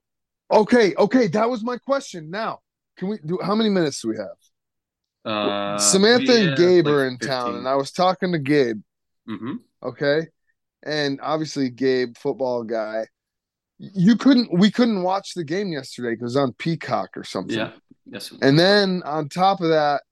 Okay, 0.51 0.95
okay, 0.97 1.29
that 1.29 1.51
was 1.51 1.65
my 1.65 1.79
question. 1.79 2.31
Now, 2.31 2.61
can 2.99 3.09
we 3.09 3.19
do? 3.25 3.39
How 3.43 3.55
many 3.55 3.71
minutes 3.71 4.03
do 4.03 4.09
we 4.09 4.17
have? 4.17 4.37
Uh, 5.25 5.73
Samantha 5.79 6.33
and 6.33 6.55
Gabe 6.55 6.87
like 6.87 6.87
are 6.89 7.07
in 7.07 7.19
town, 7.19 7.55
and 7.57 7.67
I 7.69 7.75
was 7.77 7.91
talking 7.93 8.33
to 8.33 8.39
Gabe. 8.39 8.81
hmm 9.27 9.57
Okay, 9.83 10.29
and 10.83 11.19
obviously 11.23 11.71
Gabe, 11.71 12.17
football 12.17 12.65
guy. 12.65 13.07
You 13.79 14.17
couldn't. 14.17 14.51
We 14.59 14.71
couldn't 14.71 15.03
watch 15.03 15.35
the 15.35 15.45
game 15.45 15.71
yesterday 15.71 16.11
because 16.15 16.35
it 16.35 16.39
was 16.41 16.49
on 16.49 16.53
Peacock 16.55 17.11
or 17.17 17.25
something. 17.25 17.59
Yeah. 17.59 17.73
Yes, 18.09 18.33
And 18.41 18.57
then 18.59 19.03
on 19.05 19.29
top 19.29 19.61
of 19.61 19.69
that, 19.71 20.03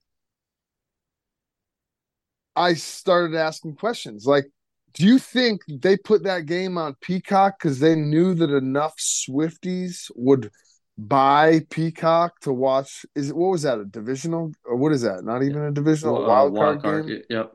I 2.56 2.74
started 2.74 3.36
asking 3.36 3.76
questions 3.76 4.26
like, 4.26 4.46
do 4.94 5.06
you 5.06 5.18
think 5.18 5.60
they 5.68 5.96
put 5.96 6.24
that 6.24 6.46
game 6.46 6.76
on 6.76 6.96
Peacock 7.00 7.54
because 7.58 7.78
they 7.80 7.94
knew 7.94 8.34
that 8.34 8.50
enough 8.50 8.96
Swifties 8.98 10.10
would 10.14 10.50
buy 10.98 11.60
Peacock 11.70 12.38
to 12.40 12.52
watch? 12.52 13.04
Is 13.14 13.30
it 13.30 13.36
what 13.36 13.50
was 13.50 13.62
that 13.62 13.78
a 13.78 13.84
divisional 13.84 14.52
or 14.64 14.76
what 14.76 14.92
is 14.92 15.02
that? 15.02 15.24
Not 15.24 15.42
even 15.42 15.62
a 15.62 15.72
divisional, 15.72 16.24
Uh, 16.24 16.28
wild 16.28 16.52
wild 16.52 16.82
card 16.82 16.82
card. 16.82 17.06
game. 17.06 17.22
Yep. 17.30 17.54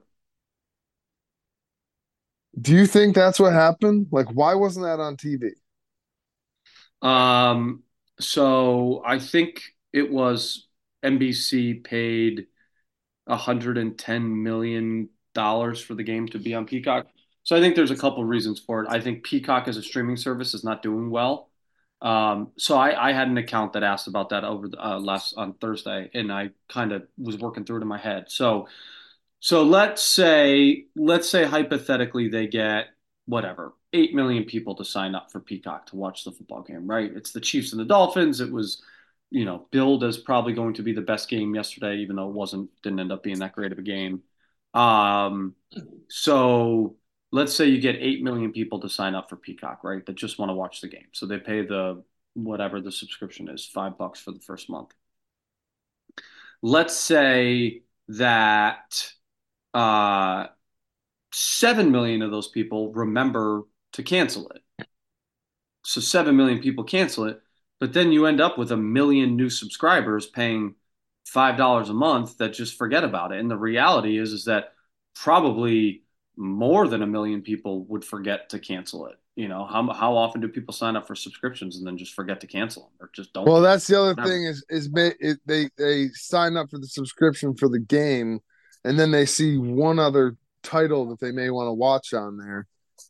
Do 2.59 2.73
you 2.75 2.85
think 2.85 3.15
that's 3.15 3.39
what 3.39 3.53
happened? 3.53 4.07
Like, 4.11 4.27
why 4.31 4.53
wasn't 4.55 4.85
that 4.85 4.99
on 4.99 5.17
TV? 5.17 5.51
Um, 7.01 7.83
so 8.19 9.01
I 9.05 9.19
think 9.19 9.61
it 9.93 10.11
was 10.11 10.67
NBC 11.03 11.73
paid 11.73 12.47
110 13.25 14.43
million 14.43 15.09
dollars 15.33 15.81
for 15.81 15.95
the 15.95 16.03
game 16.03 16.27
to 16.29 16.39
be 16.39 16.53
on 16.55 16.65
Peacock. 16.65 17.07
So 17.43 17.55
I 17.55 17.61
think 17.61 17.75
there's 17.75 17.91
a 17.91 17.95
couple 17.95 18.23
reasons 18.25 18.59
for 18.59 18.83
it. 18.83 18.89
I 18.89 18.99
think 18.99 19.23
Peacock 19.23 19.67
as 19.67 19.77
a 19.77 19.83
streaming 19.83 20.17
service 20.17 20.53
is 20.53 20.63
not 20.63 20.81
doing 20.83 21.09
well. 21.09 21.49
Um, 22.01 22.51
so 22.57 22.77
I, 22.77 23.09
I 23.09 23.13
had 23.13 23.27
an 23.27 23.37
account 23.37 23.73
that 23.73 23.83
asked 23.83 24.07
about 24.07 24.29
that 24.29 24.43
over 24.43 24.67
the, 24.69 24.85
uh, 24.85 24.99
last 24.99 25.33
on 25.37 25.53
Thursday, 25.55 26.09
and 26.13 26.31
I 26.31 26.51
kind 26.69 26.91
of 26.93 27.07
was 27.17 27.37
working 27.37 27.65
through 27.65 27.77
it 27.79 27.81
in 27.81 27.87
my 27.87 27.97
head. 27.97 28.25
So 28.29 28.67
so 29.39 29.63
let's 29.63 30.01
say 30.01 30.85
let's 30.95 31.29
say 31.29 31.45
hypothetically 31.45 32.29
they 32.29 32.47
get 32.47 32.87
whatever 33.25 33.73
8 33.93 34.13
million 34.13 34.43
people 34.43 34.75
to 34.75 34.85
sign 34.85 35.15
up 35.15 35.31
for 35.31 35.39
Peacock 35.39 35.87
to 35.87 35.95
watch 35.95 36.23
the 36.23 36.31
football 36.31 36.61
game, 36.61 36.87
right? 36.87 37.11
It's 37.15 37.31
the 37.31 37.41
Chiefs 37.41 37.71
and 37.71 37.79
the 37.79 37.85
Dolphins. 37.85 38.41
It 38.41 38.51
was, 38.51 38.83
you 39.31 39.45
know, 39.45 39.67
billed 39.71 40.03
as 40.03 40.17
probably 40.17 40.53
going 40.53 40.75
to 40.75 40.83
be 40.83 40.93
the 40.93 41.01
best 41.01 41.29
game 41.29 41.55
yesterday, 41.55 41.97
even 41.97 42.15
though 42.15 42.29
it 42.29 42.33
wasn't, 42.33 42.69
didn't 42.83 42.99
end 42.99 43.11
up 43.11 43.23
being 43.23 43.39
that 43.39 43.53
great 43.53 43.71
of 43.71 43.79
a 43.79 43.83
game. 43.83 44.21
Um, 44.73 45.55
so 46.07 46.95
let's 47.31 47.53
say 47.53 47.65
you 47.65 47.81
get 47.81 47.95
8 47.99 48.23
million 48.23 48.51
people 48.51 48.79
to 48.81 48.89
sign 48.89 49.15
up 49.15 49.29
for 49.29 49.35
Peacock, 49.35 49.83
right? 49.83 50.05
That 50.05 50.15
just 50.15 50.37
want 50.37 50.49
to 50.49 50.55
watch 50.55 50.81
the 50.81 50.87
game. 50.87 51.07
So 51.13 51.25
they 51.25 51.37
pay 51.37 51.65
the 51.65 52.03
whatever 52.33 52.81
the 52.81 52.91
subscription 52.91 53.49
is, 53.49 53.65
five 53.65 53.97
bucks 53.97 54.19
for 54.19 54.31
the 54.31 54.39
first 54.39 54.69
month. 54.69 54.93
Let's 56.61 56.95
say 56.95 57.83
that 58.09 59.11
uh, 59.73 60.47
7 61.31 61.91
million 61.91 62.21
of 62.21 62.31
those 62.31 62.47
people 62.47 62.91
remember 62.93 63.63
to 63.93 64.03
cancel 64.03 64.49
it. 64.49 64.87
So 65.83 66.01
7 66.01 66.35
million 66.35 66.59
people 66.59 66.83
cancel 66.83 67.25
it, 67.25 67.41
but 67.79 67.93
then 67.93 68.11
you 68.11 68.25
end 68.25 68.41
up 68.41 68.57
with 68.57 68.71
a 68.71 68.77
million 68.77 69.35
new 69.35 69.49
subscribers 69.49 70.25
paying 70.25 70.75
five 71.25 71.57
dollars 71.57 71.89
a 71.89 71.93
month 71.93 72.37
that 72.37 72.53
just 72.53 72.77
forget 72.77 73.03
about 73.03 73.31
it. 73.31 73.39
And 73.39 73.49
the 73.49 73.57
reality 73.57 74.17
is 74.17 74.33
is 74.33 74.45
that 74.45 74.73
probably 75.15 76.03
more 76.35 76.87
than 76.87 77.01
a 77.01 77.07
million 77.07 77.41
people 77.41 77.83
would 77.85 78.03
forget 78.03 78.49
to 78.49 78.59
cancel 78.59 79.07
it. 79.07 79.17
You 79.35 79.47
know, 79.47 79.65
how 79.65 79.91
how 79.93 80.17
often 80.17 80.41
do 80.41 80.47
people 80.47 80.73
sign 80.73 80.95
up 80.95 81.07
for 81.07 81.15
subscriptions 81.15 81.77
and 81.77 81.87
then 81.87 81.97
just 81.97 82.13
forget 82.13 82.41
to 82.41 82.47
cancel 82.47 82.83
them 82.83 82.91
or 83.07 83.09
just 83.15 83.31
don't? 83.33 83.45
Well, 83.45 83.61
that's 83.61 83.87
the 83.87 83.99
other 83.99 84.21
thing 84.21 84.43
is 84.45 84.65
is 84.69 84.89
it, 84.95 85.39
they 85.45 85.69
they 85.77 86.09
sign 86.09 86.57
up 86.57 86.69
for 86.69 86.77
the 86.77 86.87
subscription 86.87 87.55
for 87.55 87.69
the 87.69 87.79
game, 87.79 88.39
and 88.83 88.99
then 88.99 89.11
they 89.11 89.25
see 89.25 89.57
one 89.57 89.99
other 89.99 90.37
title 90.63 91.09
that 91.09 91.19
they 91.19 91.31
may 91.31 91.49
want 91.49 91.67
to 91.67 91.73
watch 91.73 92.13
on 92.13 92.37
there, 92.37 92.67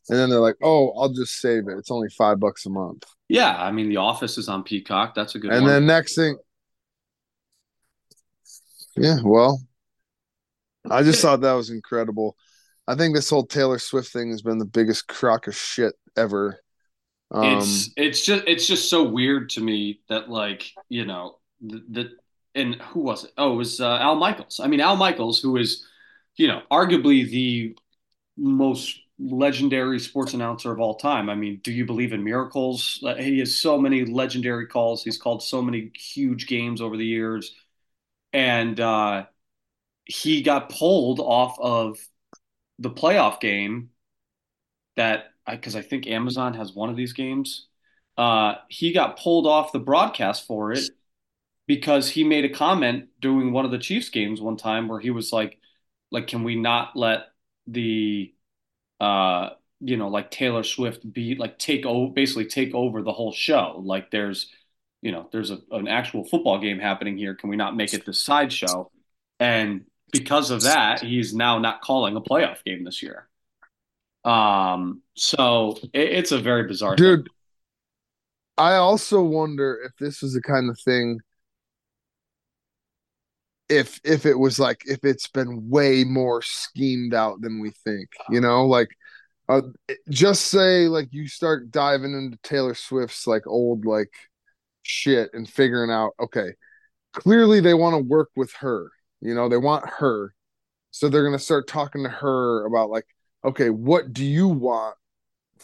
and 0.08 0.18
then 0.18 0.30
they're 0.30 0.40
like, 0.40 0.56
"Oh, 0.62 0.90
I'll 0.92 1.12
just 1.12 1.40
save 1.40 1.68
it. 1.68 1.78
It's 1.78 1.90
only 1.90 2.08
five 2.16 2.40
bucks 2.40 2.66
a 2.66 2.70
month." 2.70 3.04
Yeah, 3.28 3.56
I 3.56 3.70
mean, 3.70 3.88
The 3.88 3.98
Office 3.98 4.38
is 4.38 4.48
on 4.48 4.64
Peacock. 4.64 5.14
That's 5.14 5.34
a 5.34 5.38
good. 5.38 5.52
And 5.52 5.62
one. 5.62 5.70
then 5.70 5.86
next 5.86 6.14
thing, 6.14 6.36
yeah, 8.96 9.18
well, 9.24 9.60
I 10.90 11.02
just 11.02 11.22
thought 11.22 11.40
that 11.42 11.52
was 11.52 11.70
incredible. 11.70 12.36
I 12.86 12.94
think 12.96 13.14
this 13.14 13.30
whole 13.30 13.46
Taylor 13.46 13.78
Swift 13.78 14.12
thing 14.12 14.30
has 14.30 14.42
been 14.42 14.58
the 14.58 14.64
biggest 14.64 15.06
crock 15.06 15.46
of 15.46 15.54
shit 15.54 15.94
ever. 16.16 16.60
Um, 17.30 17.58
it's 17.58 17.90
it's 17.96 18.24
just 18.24 18.44
it's 18.46 18.66
just 18.66 18.90
so 18.90 19.04
weird 19.04 19.50
to 19.50 19.60
me 19.60 20.00
that 20.08 20.28
like 20.28 20.68
you 20.88 21.04
know 21.06 21.38
the, 21.60 21.84
the 21.88 22.10
and 22.54 22.74
who 22.76 23.00
was 23.00 23.24
it? 23.24 23.32
Oh, 23.36 23.52
it 23.54 23.56
was 23.56 23.80
uh, 23.80 23.98
Al 23.98 24.16
Michaels. 24.16 24.60
I 24.60 24.66
mean, 24.66 24.80
Al 24.80 24.96
Michaels, 24.96 25.40
who 25.40 25.56
is 25.56 25.86
you 26.36 26.48
know 26.48 26.62
arguably 26.70 27.28
the 27.28 27.76
most 28.36 29.00
legendary 29.18 30.00
sports 30.00 30.34
announcer 30.34 30.72
of 30.72 30.80
all 30.80 30.94
time. 30.94 31.28
I 31.28 31.34
mean, 31.34 31.60
do 31.62 31.72
you 31.72 31.84
believe 31.84 32.12
in 32.12 32.24
miracles? 32.24 33.04
He 33.18 33.38
has 33.40 33.56
so 33.56 33.78
many 33.78 34.04
legendary 34.04 34.66
calls. 34.66 35.04
He's 35.04 35.18
called 35.18 35.42
so 35.42 35.60
many 35.60 35.90
huge 35.94 36.46
games 36.46 36.80
over 36.80 36.96
the 36.96 37.04
years, 37.04 37.54
and 38.32 38.78
uh, 38.80 39.26
he 40.04 40.42
got 40.42 40.70
pulled 40.70 41.20
off 41.20 41.58
of 41.60 41.98
the 42.78 42.90
playoff 42.90 43.40
game 43.40 43.90
that 44.96 45.26
because 45.48 45.76
I, 45.76 45.80
I, 45.80 45.82
think 45.82 46.06
Amazon 46.06 46.54
has 46.54 46.74
one 46.74 46.90
of 46.90 46.96
these 46.96 47.12
games. 47.12 47.66
Uh, 48.16 48.54
he 48.68 48.92
got 48.92 49.18
pulled 49.18 49.46
off 49.46 49.72
the 49.72 49.78
broadcast 49.78 50.46
for 50.46 50.72
it 50.72 50.90
because 51.70 52.10
he 52.10 52.24
made 52.24 52.44
a 52.44 52.48
comment 52.48 53.06
during 53.20 53.52
one 53.52 53.64
of 53.64 53.70
the 53.70 53.78
Chiefs 53.78 54.08
games 54.08 54.40
one 54.40 54.56
time 54.56 54.88
where 54.88 54.98
he 54.98 55.10
was 55.10 55.32
like, 55.32 55.56
like, 56.10 56.26
can 56.26 56.42
we 56.42 56.56
not 56.56 56.96
let 56.96 57.26
the, 57.68 58.34
uh, 58.98 59.50
you 59.78 59.96
know, 59.96 60.08
like 60.08 60.32
Taylor 60.32 60.64
Swift 60.64 61.12
be 61.12 61.36
like 61.36 61.60
take 61.60 61.86
over, 61.86 62.12
basically 62.12 62.46
take 62.46 62.74
over 62.74 63.02
the 63.02 63.12
whole 63.12 63.30
show. 63.30 63.80
Like 63.84 64.10
there's, 64.10 64.50
you 65.00 65.12
know, 65.12 65.28
there's 65.30 65.52
a, 65.52 65.60
an 65.70 65.86
actual 65.86 66.24
football 66.24 66.58
game 66.58 66.80
happening 66.80 67.16
here. 67.16 67.36
Can 67.36 67.48
we 67.48 67.54
not 67.54 67.76
make 67.76 67.94
it 67.94 68.04
the 68.04 68.14
sideshow? 68.14 68.90
And 69.38 69.84
because 70.10 70.50
of 70.50 70.62
that, 70.62 71.04
he's 71.04 71.32
now 71.32 71.60
not 71.60 71.82
calling 71.82 72.16
a 72.16 72.20
playoff 72.20 72.64
game 72.64 72.82
this 72.82 73.00
year. 73.00 73.28
Um, 74.24 75.02
so 75.14 75.78
it, 75.92 76.08
it's 76.18 76.32
a 76.32 76.40
very 76.40 76.66
bizarre 76.66 76.96
dude. 76.96 77.20
Thing. 77.20 77.34
I 78.58 78.74
also 78.74 79.22
wonder 79.22 79.78
if 79.84 79.92
this 80.00 80.20
was 80.20 80.34
the 80.34 80.42
kind 80.42 80.68
of 80.68 80.76
thing 80.80 81.20
if 83.70 84.00
if 84.04 84.26
it 84.26 84.38
was 84.38 84.58
like 84.58 84.82
if 84.86 85.00
it's 85.04 85.28
been 85.28 85.70
way 85.70 86.04
more 86.04 86.42
schemed 86.42 87.14
out 87.14 87.40
than 87.40 87.60
we 87.60 87.70
think, 87.70 88.10
you 88.28 88.40
know, 88.40 88.66
like 88.66 88.88
uh, 89.48 89.62
just 90.10 90.48
say 90.48 90.88
like 90.88 91.08
you 91.12 91.28
start 91.28 91.70
diving 91.70 92.12
into 92.12 92.38
Taylor 92.42 92.74
Swift's 92.74 93.26
like 93.26 93.46
old 93.46 93.84
like 93.84 94.12
shit 94.82 95.30
and 95.32 95.48
figuring 95.48 95.90
out 95.90 96.12
okay, 96.20 96.50
clearly 97.12 97.60
they 97.60 97.74
want 97.74 97.94
to 97.94 98.02
work 98.02 98.30
with 98.36 98.52
her 98.60 98.90
you 99.20 99.34
know, 99.34 99.48
they 99.48 99.56
want 99.56 99.88
her. 99.88 100.34
So 100.90 101.08
they're 101.08 101.22
to 101.38 101.44
start 101.44 101.68
talking 101.68 102.02
to 102.04 102.08
her 102.08 102.66
about, 102.66 102.90
like, 102.90 103.06
okay, 103.44 103.70
what 103.70 104.12
do 104.12 104.24
you 104.24 104.48
want 104.48 104.96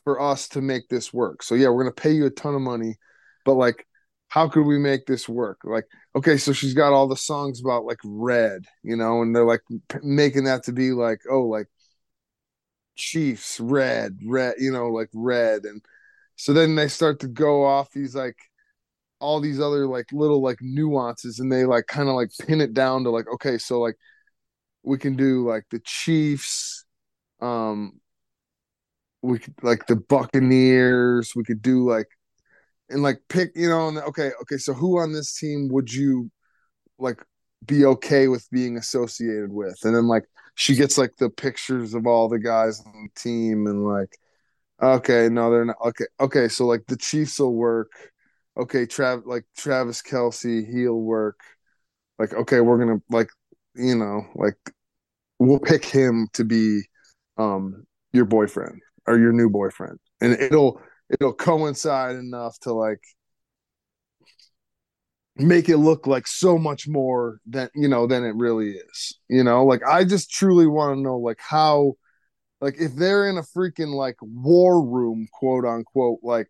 for 0.04 0.20
us 0.20 0.48
to 0.48 0.60
make 0.60 0.88
this 0.88 1.12
work? 1.12 1.42
So, 1.42 1.54
yeah, 1.54 1.68
we're 1.68 1.84
to 1.94 2.00
pay 2.02 2.12
you 2.12 2.26
a 2.26 2.30
ton 2.30 2.54
of 2.54 2.60
money, 2.60 2.96
but 3.44 3.54
like, 3.54 3.85
how 4.28 4.48
could 4.48 4.64
we 4.66 4.78
make 4.78 5.06
this 5.06 5.28
work? 5.28 5.58
Like, 5.64 5.86
okay, 6.14 6.36
so 6.36 6.52
she's 6.52 6.74
got 6.74 6.92
all 6.92 7.08
the 7.08 7.16
songs 7.16 7.60
about 7.60 7.84
like 7.84 7.98
red, 8.04 8.64
you 8.82 8.96
know, 8.96 9.22
and 9.22 9.34
they're 9.34 9.44
like 9.46 9.62
p- 9.88 9.98
making 10.02 10.44
that 10.44 10.64
to 10.64 10.72
be 10.72 10.92
like, 10.92 11.20
oh, 11.30 11.42
like 11.42 11.68
Chiefs, 12.96 13.60
red, 13.60 14.18
red, 14.24 14.54
you 14.58 14.72
know, 14.72 14.88
like 14.88 15.10
red. 15.12 15.64
And 15.64 15.82
so 16.36 16.52
then 16.52 16.74
they 16.76 16.88
start 16.88 17.20
to 17.20 17.28
go 17.28 17.64
off 17.64 17.90
these 17.92 18.14
like 18.14 18.36
all 19.20 19.40
these 19.40 19.60
other 19.60 19.86
like 19.86 20.12
little 20.12 20.42
like 20.42 20.58
nuances 20.62 21.40
and 21.40 21.52
they 21.52 21.64
like 21.66 21.86
kind 21.88 22.08
of 22.08 22.16
like 22.16 22.30
pin 22.46 22.60
it 22.60 22.74
down 22.74 23.04
to 23.04 23.10
like 23.10 23.26
okay 23.32 23.58
so 23.58 23.80
like 23.80 23.96
we 24.84 24.98
can 24.98 25.16
do 25.16 25.48
like 25.48 25.64
the 25.70 25.80
chiefs 25.80 26.84
um 27.42 28.00
we 29.22 29.38
could 29.38 29.54
like 29.62 29.86
the 29.86 29.96
buccaneers 29.96 31.32
we 31.34 31.44
could 31.44 31.62
do 31.62 31.88
like 31.88 32.08
and 32.90 33.02
like 33.02 33.20
pick 33.28 33.50
you 33.54 33.68
know 33.68 33.88
and 33.88 33.98
okay 33.98 34.30
okay 34.40 34.56
so 34.56 34.72
who 34.72 34.98
on 34.98 35.12
this 35.12 35.36
team 35.36 35.68
would 35.70 35.92
you 35.92 36.30
like 36.98 37.22
be 37.66 37.84
okay 37.84 38.28
with 38.28 38.46
being 38.50 38.76
associated 38.76 39.50
with 39.50 39.76
and 39.84 39.94
then 39.94 40.06
like 40.06 40.24
she 40.54 40.74
gets 40.74 40.96
like 40.96 41.14
the 41.18 41.28
pictures 41.28 41.94
of 41.94 42.06
all 42.06 42.28
the 42.28 42.38
guys 42.38 42.80
on 42.86 42.92
the 43.14 43.20
team 43.20 43.66
and 43.66 43.84
like 43.84 44.16
okay 44.82 45.28
no 45.28 45.50
they're 45.50 45.64
not 45.64 45.76
okay 45.84 46.04
okay 46.20 46.48
so 46.48 46.66
like 46.66 46.82
the 46.86 46.96
chiefs 46.96 47.38
will 47.38 47.54
work 47.54 47.90
okay, 48.56 48.86
Trav 48.86 49.26
like 49.26 49.44
Travis 49.56 50.02
Kelce, 50.02 50.66
he'll 50.66 51.00
work. 51.00 51.40
Like, 52.18 52.32
okay, 52.32 52.60
we're 52.60 52.78
gonna 52.78 53.00
like, 53.10 53.28
you 53.74 53.96
know, 53.96 54.22
like 54.34 54.56
we'll 55.38 55.58
pick 55.58 55.84
him 55.84 56.28
to 56.34 56.44
be 56.44 56.82
um 57.36 57.84
your 58.12 58.24
boyfriend 58.24 58.80
or 59.06 59.18
your 59.18 59.32
new 59.32 59.50
boyfriend. 59.50 59.98
And 60.20 60.32
it'll 60.34 60.80
it'll 61.10 61.34
coincide 61.34 62.16
enough 62.16 62.58
to 62.60 62.72
like 62.72 63.02
make 65.36 65.68
it 65.68 65.76
look 65.78 66.06
like 66.06 66.26
so 66.26 66.58
much 66.58 66.88
more 66.88 67.40
than 67.46 67.68
you 67.74 67.88
know 67.88 68.06
than 68.06 68.24
it 68.24 68.34
really 68.34 68.72
is. 68.72 69.18
You 69.28 69.44
know, 69.44 69.64
like 69.64 69.82
I 69.84 70.04
just 70.04 70.30
truly 70.30 70.66
want 70.66 70.96
to 70.96 71.02
know 71.02 71.18
like 71.18 71.38
how 71.40 71.94
like 72.60 72.76
if 72.80 72.94
they're 72.94 73.28
in 73.28 73.38
a 73.38 73.42
freaking 73.42 73.94
like 73.94 74.16
war 74.20 74.84
room, 74.84 75.28
quote 75.32 75.64
unquote, 75.64 76.20
like 76.22 76.48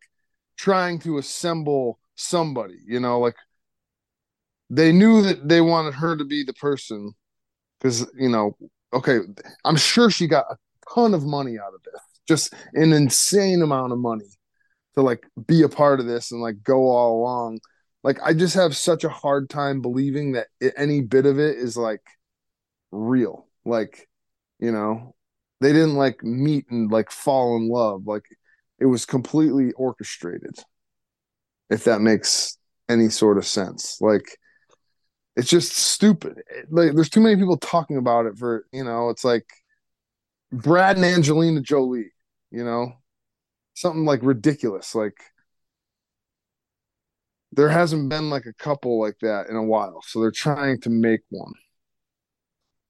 trying 0.57 0.99
to 1.01 1.19
assemble 1.19 1.99
somebody, 2.14 2.79
you 2.87 3.01
know, 3.01 3.19
like 3.21 3.37
they 4.71 4.92
knew 4.92 5.23
that 5.23 5.49
they 5.49 5.61
wanted 5.61 5.95
her 5.95 6.16
to 6.16 6.25
be 6.25 6.42
the 6.45 6.55
person 6.55 7.12
because, 7.79 8.11
you 8.19 8.29
know, 8.29 8.57
okay, 8.92 9.19
I'm 9.64 9.77
sure 9.77 10.11
she 10.11 10.27
got 10.27 10.47
a 10.51 10.57
ton 10.95 11.14
of 11.14 11.25
money 11.25 11.59
out 11.59 11.75
of 11.75 11.83
this, 11.85 12.01
just 12.27 12.55
an 12.75 12.92
insane 12.92 13.62
amount 13.62 13.92
of 13.92 13.99
money 13.99 14.25
to 14.97 15.03
like 15.03 15.27
be 15.47 15.63
a 15.63 15.69
part 15.69 16.01
of 16.01 16.07
this 16.07 16.33
and 16.33 16.41
like 16.41 16.63
go 16.63 16.89
all 16.89 17.21
along. 17.21 17.61
Like, 18.03 18.19
I 18.23 18.35
just 18.35 18.55
have 18.55 18.77
such 18.77 19.05
a 19.05 19.09
hard 19.09 19.51
time 19.51 19.81
believing 19.83 20.33
that 20.33 20.49
it, 20.61 20.75
any 20.77 21.01
bit 21.01 21.27
of 21.27 21.39
it 21.39 21.57
is 21.57 21.77
like 21.77 22.03
real. 22.93 23.47
Like, 23.65 24.09
you 24.61 24.71
know, 24.73 25.15
they 25.61 25.73
didn't 25.73 25.97
like 25.97 26.23
meet 26.23 26.67
and 26.71 26.91
like 26.91 27.11
fall 27.11 27.57
in 27.57 27.69
love. 27.69 28.07
Like, 28.07 28.25
it 28.79 28.87
was 28.87 29.07
completely 29.07 29.73
orchestrated 29.73 30.57
if 31.71 31.85
that 31.85 32.01
makes 32.01 32.59
any 32.89 33.09
sort 33.09 33.39
of 33.39 33.47
sense 33.47 33.99
like 34.01 34.39
it's 35.37 35.49
just 35.49 35.73
stupid 35.73 36.41
like 36.71 36.95
there's 36.95 37.11
too 37.11 37.21
many 37.21 37.37
people 37.37 37.57
talking 37.57 37.97
about 37.97 38.27
it 38.27 38.39
for 38.39 38.65
you 38.73 38.85
know 38.85 39.09
it's 39.11 39.25
like 39.25 39.47
brad 40.53 40.97
and 40.97 41.05
angelina 41.05 41.61
jolie 41.61 42.13
you 42.51 42.65
know 42.65 42.93
something 43.77 44.05
like 44.05 44.21
ridiculous 44.23 44.95
like 44.95 45.19
there 47.53 47.69
hasn't 47.69 48.09
been 48.09 48.29
like 48.29 48.47
a 48.47 48.53
couple 48.53 49.01
like 49.01 49.19
that 49.21 49.49
in 49.49 49.57
a 49.57 49.62
while 49.62 50.03
so 50.03 50.21
they're 50.21 50.31
trying 50.31 50.81
to 50.81 50.91
make 50.91 51.21
one 51.31 51.53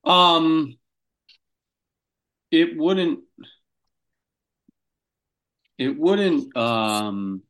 um 0.04 0.76
it 2.50 2.76
wouldn't 2.76 3.20
it 5.78 5.98
wouldn't. 5.98 6.56
Um, 6.56 7.42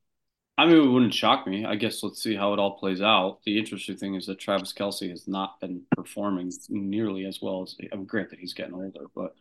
I 0.59 0.67
mean, 0.67 0.77
it 0.77 0.89
wouldn't 0.91 1.15
shock 1.15 1.47
me. 1.47 1.65
I 1.65 1.77
guess 1.77 2.03
let's 2.03 2.23
see 2.23 2.35
how 2.35 2.53
it 2.53 2.59
all 2.59 2.79
plays 2.79 3.01
out. 3.01 3.41
The 3.45 3.59
interesting 3.59 3.97
thing 3.97 4.15
is 4.15 4.27
that 4.27 4.39
Travis 4.39 4.73
Kelce 4.73 5.11
has 5.11 5.29
not 5.29 5.61
been 5.61 5.83
performing 5.95 6.51
nearly 6.69 7.27
as 7.27 7.41
well 7.43 7.63
as. 7.63 7.77
I 7.93 7.97
mean, 7.97 8.07
granted, 8.07 8.39
he's 8.39 8.55
getting 8.55 8.75
older, 8.75 9.07
but 9.15 9.35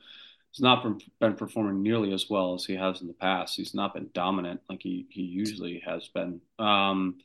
he's 0.55 0.63
not 0.63 0.85
been, 1.19 1.35
performing 1.35 1.83
nearly 1.83 2.13
as 2.13 2.29
well 2.29 2.53
as 2.53 2.63
he 2.65 2.75
has 2.75 3.01
in 3.01 3.07
the 3.07 3.13
past. 3.13 3.55
He's 3.55 3.73
not 3.73 3.93
been 3.93 4.09
dominant 4.13 4.61
like 4.69 4.81
he 4.81 5.05
he 5.09 5.21
usually 5.21 5.83
has 5.85 6.07
been. 6.07 6.39
Um, 6.59 7.17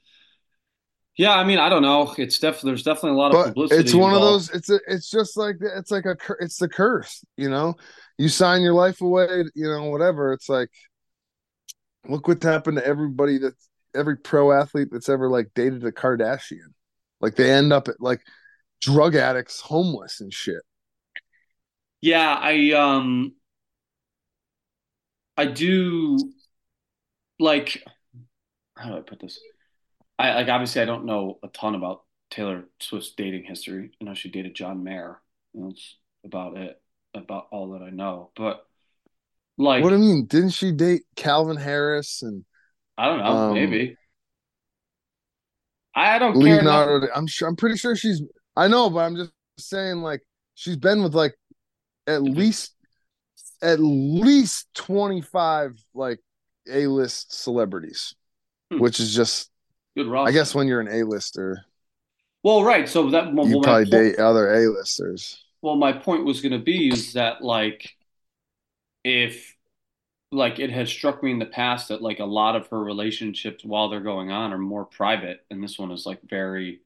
yeah, 1.17 1.35
I 1.35 1.45
mean, 1.45 1.59
I 1.59 1.69
don't 1.69 1.83
know. 1.83 2.13
It's 2.19 2.39
definitely 2.39 2.71
there's 2.73 2.83
definitely 2.83 3.11
a 3.11 3.15
lot 3.15 3.35
of 3.35 3.47
publicity. 3.47 3.81
It's 3.81 3.95
one 3.95 4.15
involved. 4.15 4.47
of 4.47 4.53
those. 4.53 4.57
It's 4.57 4.71
a, 4.71 4.81
it's 4.93 5.11
just 5.11 5.37
like 5.37 5.57
it's 5.61 5.91
like 5.91 6.07
a 6.07 6.17
it's 6.41 6.59
the 6.59 6.69
curse. 6.69 7.25
You 7.37 7.51
know, 7.51 7.75
you 8.19 8.29
sign 8.29 8.63
your 8.63 8.75
life 8.75 9.01
away. 9.01 9.45
You 9.55 9.69
know, 9.69 9.85
whatever. 9.91 10.33
It's 10.33 10.49
like 10.49 10.71
look 12.09 12.27
what 12.27 12.43
happened 12.43 12.79
to 12.79 12.87
everybody 12.87 13.39
that's 13.39 13.69
every 13.95 14.17
pro 14.17 14.51
athlete 14.53 14.89
that's 14.91 15.09
ever 15.09 15.29
like 15.29 15.51
dated 15.55 15.85
a 15.85 15.93
Kardashian. 15.93 16.73
Like 17.21 17.37
they 17.37 17.53
end 17.53 17.73
up 17.73 17.87
at 17.87 18.01
like 18.01 18.23
drug 18.81 19.15
addicts, 19.15 19.61
homeless 19.61 20.21
and 20.21 20.33
shit. 20.33 20.63
Yeah, 22.01 22.35
I 22.35 22.73
um 22.73 23.35
I 25.37 25.47
do 25.47 26.19
like 27.39 27.83
how 28.77 28.91
do 28.91 28.97
I 28.99 29.01
put 29.01 29.21
this? 29.21 29.41
I 30.19 30.35
like 30.35 30.49
obviously 30.49 30.83
I 30.83 30.87
don't 30.87 31.07
know 31.07 31.39
a 31.43 31.49
ton 31.49 31.75
about 31.75 32.03
Taylor 32.31 32.65
Swift's 32.81 33.13
dating 33.17 33.45
history. 33.45 33.93
I 34.01 34.05
know 34.05 34.15
she 34.15 34.31
dated 34.31 34.55
John 34.55 34.85
Mayer. 34.85 35.21
That's 35.55 35.97
about 36.25 36.57
it, 36.57 36.81
about 37.15 37.49
all 37.51 37.73
that 37.73 37.83
I 37.83 37.91
know. 37.91 38.31
But 38.37 38.67
like, 39.59 39.83
What 39.83 39.91
do 39.91 39.97
you 39.97 40.03
mean? 40.03 40.27
Didn't 40.27 40.51
she 40.51 40.73
date 40.73 41.03
Calvin 41.17 41.57
Harris 41.57 42.23
and 42.23 42.45
I 42.99 43.07
don't 43.07 43.19
know, 43.19 43.25
um 43.33 43.55
maybe. 43.55 43.97
I 45.95 46.19
don't 46.19 46.41
care 46.41 46.61
enough. 46.61 47.11
I'm 47.15 47.27
sure 47.27 47.49
I'm 47.49 47.57
pretty 47.57 47.77
sure 47.77 47.97
she's 47.97 48.23
I 48.57 48.69
know, 48.69 48.91
but 48.91 49.01
I'm 49.01 49.17
just 49.17 49.33
saying 49.59 50.03
like 50.03 50.23
she's 50.55 50.77
been 50.77 51.03
with 51.03 51.15
like 51.15 51.35
at 52.07 52.23
least 52.23 52.75
at 53.63 53.81
least 53.81 54.69
25 54.75 55.77
like 55.95 56.21
A-list 56.71 57.33
celebrities, 57.35 58.15
Hmm, 58.71 58.79
which 58.79 59.01
is 59.01 59.15
just 59.15 59.51
good 59.97 60.07
I 60.25 60.33
guess 60.33 60.55
when 60.55 60.69
you're 60.69 60.81
an 60.81 60.89
A-lister, 60.89 61.65
Well, 62.43 62.63
right. 62.65 62.89
So 62.89 63.11
that 63.11 63.35
well, 63.35 63.49
you 63.49 63.57
well, 63.61 63.61
probably 63.61 63.87
point. 63.91 64.11
date 64.13 64.19
other 64.19 64.53
A-listers. 64.53 65.45
Well, 65.63 65.77
my 65.77 65.93
point 65.93 66.25
was 66.27 66.41
going 66.43 66.53
to 66.53 66.59
be 66.59 66.89
is 66.91 67.13
that 67.15 67.43
like 67.43 67.97
if 69.05 69.57
like 70.33 70.59
it 70.61 70.71
has 70.71 70.91
struck 70.91 71.23
me 71.23 71.33
in 71.33 71.39
the 71.41 71.47
past 71.47 71.89
that 71.89 72.03
like 72.03 72.21
a 72.21 72.25
lot 72.25 72.57
of 72.57 72.69
her 72.69 72.81
relationships 72.83 73.65
while 73.65 73.89
they're 73.89 74.01
going 74.01 74.31
on 74.31 74.53
are 74.53 74.59
more 74.59 74.85
private, 74.87 75.45
and 75.51 75.63
this 75.63 75.79
one 75.79 75.93
is 75.93 76.07
like 76.07 76.23
very 76.29 76.81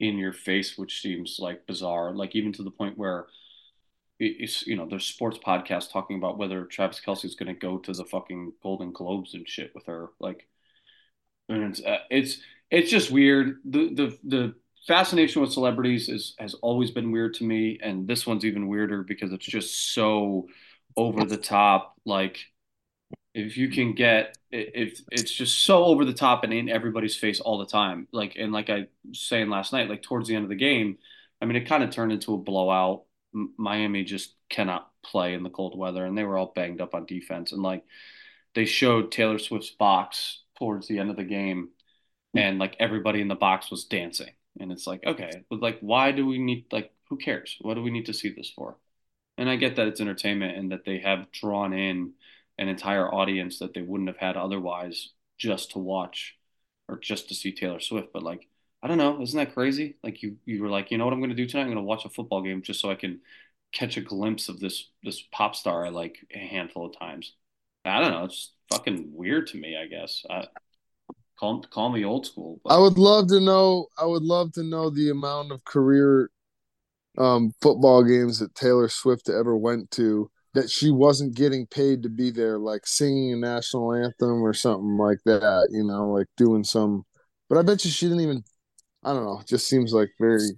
in 0.00 0.18
your 0.18 0.32
face, 0.32 0.78
which 0.78 1.00
seems 1.02 1.38
like 1.40 1.66
bizarre. 1.66 2.14
Like 2.14 2.36
even 2.36 2.52
to 2.54 2.62
the 2.64 2.70
point 2.70 2.98
where 2.98 3.26
it's 4.18 4.66
you 4.66 4.76
know 4.76 4.86
there's 4.88 5.06
sports 5.06 5.38
podcasts 5.38 5.90
talking 5.90 6.16
about 6.16 6.38
whether 6.38 6.64
Travis 6.64 7.00
Kelce 7.04 7.24
is 7.24 7.34
going 7.34 7.52
to 7.52 7.58
go 7.58 7.78
to 7.78 7.92
the 7.92 8.04
fucking 8.04 8.52
Golden 8.62 8.92
Globes 8.92 9.34
and 9.34 9.48
shit 9.48 9.72
with 9.74 9.86
her. 9.86 10.08
Like, 10.20 10.46
and 11.48 11.64
it's 11.64 11.82
uh, 11.82 11.98
it's 12.10 12.38
it's 12.70 12.90
just 12.90 13.10
weird. 13.10 13.58
The 13.64 13.94
the 13.94 14.18
the 14.24 14.54
fascination 14.86 15.42
with 15.42 15.52
celebrities 15.52 16.08
is 16.08 16.34
has 16.38 16.54
always 16.54 16.90
been 16.90 17.12
weird 17.12 17.34
to 17.34 17.44
me, 17.44 17.78
and 17.82 18.08
this 18.08 18.26
one's 18.26 18.44
even 18.44 18.68
weirder 18.68 19.02
because 19.02 19.32
it's 19.32 19.46
just 19.46 19.92
so 19.92 20.48
over 20.96 21.24
the 21.24 21.36
top. 21.36 21.96
Like 22.04 22.38
if 23.36 23.58
you 23.58 23.68
can 23.68 23.92
get 23.92 24.38
if 24.50 25.00
it's 25.12 25.30
just 25.30 25.62
so 25.62 25.84
over 25.84 26.06
the 26.06 26.14
top 26.14 26.42
and 26.42 26.54
in 26.54 26.70
everybody's 26.70 27.16
face 27.16 27.38
all 27.38 27.58
the 27.58 27.66
time 27.66 28.08
like 28.10 28.34
and 28.36 28.50
like 28.50 28.70
I 28.70 28.86
was 29.06 29.20
saying 29.20 29.50
last 29.50 29.74
night 29.74 29.90
like 29.90 30.02
towards 30.02 30.26
the 30.26 30.34
end 30.34 30.44
of 30.44 30.48
the 30.48 30.56
game 30.56 30.96
I 31.40 31.44
mean 31.44 31.56
it 31.56 31.68
kind 31.68 31.84
of 31.84 31.90
turned 31.90 32.12
into 32.12 32.32
a 32.32 32.38
blowout 32.38 33.02
Miami 33.56 34.04
just 34.04 34.34
cannot 34.48 34.90
play 35.04 35.34
in 35.34 35.42
the 35.42 35.50
cold 35.50 35.76
weather 35.78 36.04
and 36.04 36.16
they 36.16 36.24
were 36.24 36.36
all 36.36 36.52
banged 36.54 36.80
up 36.80 36.94
on 36.94 37.06
defense. 37.06 37.52
And 37.52 37.62
like 37.62 37.84
they 38.54 38.64
showed 38.64 39.12
Taylor 39.12 39.38
Swift's 39.38 39.70
box 39.70 40.42
towards 40.58 40.88
the 40.88 40.98
end 40.98 41.10
of 41.10 41.16
the 41.16 41.24
game 41.24 41.70
hmm. 42.32 42.38
and 42.38 42.58
like 42.58 42.76
everybody 42.78 43.20
in 43.20 43.28
the 43.28 43.34
box 43.34 43.70
was 43.70 43.84
dancing. 43.84 44.30
And 44.58 44.72
it's 44.72 44.86
like 44.86 45.04
okay 45.04 45.44
but 45.50 45.60
like 45.60 45.78
why 45.80 46.12
do 46.12 46.26
we 46.26 46.38
need 46.38 46.66
like 46.72 46.92
who 47.08 47.16
cares? 47.16 47.56
What 47.60 47.74
do 47.74 47.82
we 47.82 47.90
need 47.90 48.06
to 48.06 48.14
see 48.14 48.30
this 48.30 48.50
for? 48.50 48.76
And 49.38 49.48
I 49.48 49.56
get 49.56 49.76
that 49.76 49.88
it's 49.88 50.00
entertainment 50.00 50.56
and 50.56 50.72
that 50.72 50.84
they 50.84 50.98
have 50.98 51.30
drawn 51.30 51.72
in 51.72 52.12
an 52.58 52.68
entire 52.68 53.12
audience 53.12 53.58
that 53.58 53.74
they 53.74 53.82
wouldn't 53.82 54.08
have 54.08 54.16
had 54.16 54.36
otherwise 54.36 55.10
just 55.38 55.72
to 55.72 55.78
watch 55.78 56.36
or 56.88 56.98
just 56.98 57.28
to 57.28 57.34
see 57.34 57.52
Taylor 57.52 57.80
Swift. 57.80 58.12
But 58.12 58.22
like, 58.22 58.48
I 58.82 58.88
don't 58.88 58.98
know, 58.98 59.20
isn't 59.20 59.36
that 59.36 59.54
crazy? 59.54 59.96
Like 60.02 60.22
you 60.22 60.36
you 60.44 60.62
were 60.62 60.68
like, 60.68 60.90
you 60.90 60.98
know 60.98 61.04
what 61.04 61.14
I'm 61.14 61.20
gonna 61.20 61.34
do 61.34 61.46
tonight? 61.46 61.62
I'm 61.62 61.68
gonna 61.68 61.82
watch 61.82 62.04
a 62.04 62.10
football 62.10 62.42
game 62.42 62.62
just 62.62 62.80
so 62.80 62.90
I 62.90 62.94
can 62.94 63.20
catch 63.72 63.96
a 63.96 64.00
glimpse 64.00 64.48
of 64.48 64.60
this 64.60 64.90
this 65.02 65.22
pop 65.32 65.56
star 65.56 65.86
I 65.86 65.90
like 65.90 66.18
a 66.34 66.38
handful 66.38 66.86
of 66.86 66.98
times. 66.98 67.34
I 67.84 68.00
don't 68.00 68.10
know, 68.10 68.24
it's 68.24 68.52
fucking 68.70 69.10
weird 69.12 69.46
to 69.48 69.58
me, 69.58 69.76
I 69.76 69.86
guess. 69.86 70.24
I, 70.28 70.46
call 71.38 71.62
call 71.62 71.90
me 71.90 72.04
old 72.04 72.26
school, 72.26 72.60
I 72.66 72.78
would 72.78 72.98
love 72.98 73.28
to 73.28 73.40
know 73.40 73.86
I 73.98 74.04
would 74.04 74.22
love 74.22 74.52
to 74.52 74.62
know 74.62 74.90
the 74.90 75.10
amount 75.10 75.52
of 75.52 75.64
career 75.64 76.30
um, 77.18 77.52
football 77.62 78.04
games 78.04 78.38
that 78.38 78.54
Taylor 78.54 78.88
Swift 78.88 79.28
ever 79.28 79.56
went 79.56 79.90
to 79.92 80.30
that 80.54 80.70
she 80.70 80.90
wasn't 80.90 81.36
getting 81.36 81.66
paid 81.66 82.02
to 82.02 82.08
be 82.08 82.30
there, 82.30 82.58
like 82.58 82.86
singing 82.86 83.34
a 83.34 83.36
national 83.36 83.92
anthem 83.92 84.42
or 84.42 84.54
something 84.54 84.96
like 84.96 85.18
that, 85.26 85.68
you 85.70 85.84
know, 85.84 86.10
like 86.10 86.28
doing 86.38 86.64
some. 86.64 87.04
But 87.48 87.58
I 87.58 87.62
bet 87.62 87.84
you 87.84 87.90
she 87.90 88.06
didn't 88.06 88.22
even. 88.22 88.42
I 89.06 89.12
don't 89.14 89.24
know. 89.24 89.40
It 89.40 89.46
just 89.46 89.68
seems 89.68 89.92
like 89.94 90.10
very. 90.20 90.50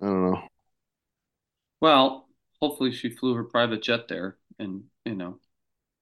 I 0.00 0.06
don't 0.06 0.30
know. 0.32 0.42
well, 1.80 2.28
hopefully 2.60 2.92
she 2.92 3.10
flew 3.10 3.34
her 3.34 3.44
private 3.44 3.82
jet 3.82 4.08
there 4.08 4.36
and 4.58 4.84
you 5.04 5.14
know 5.14 5.38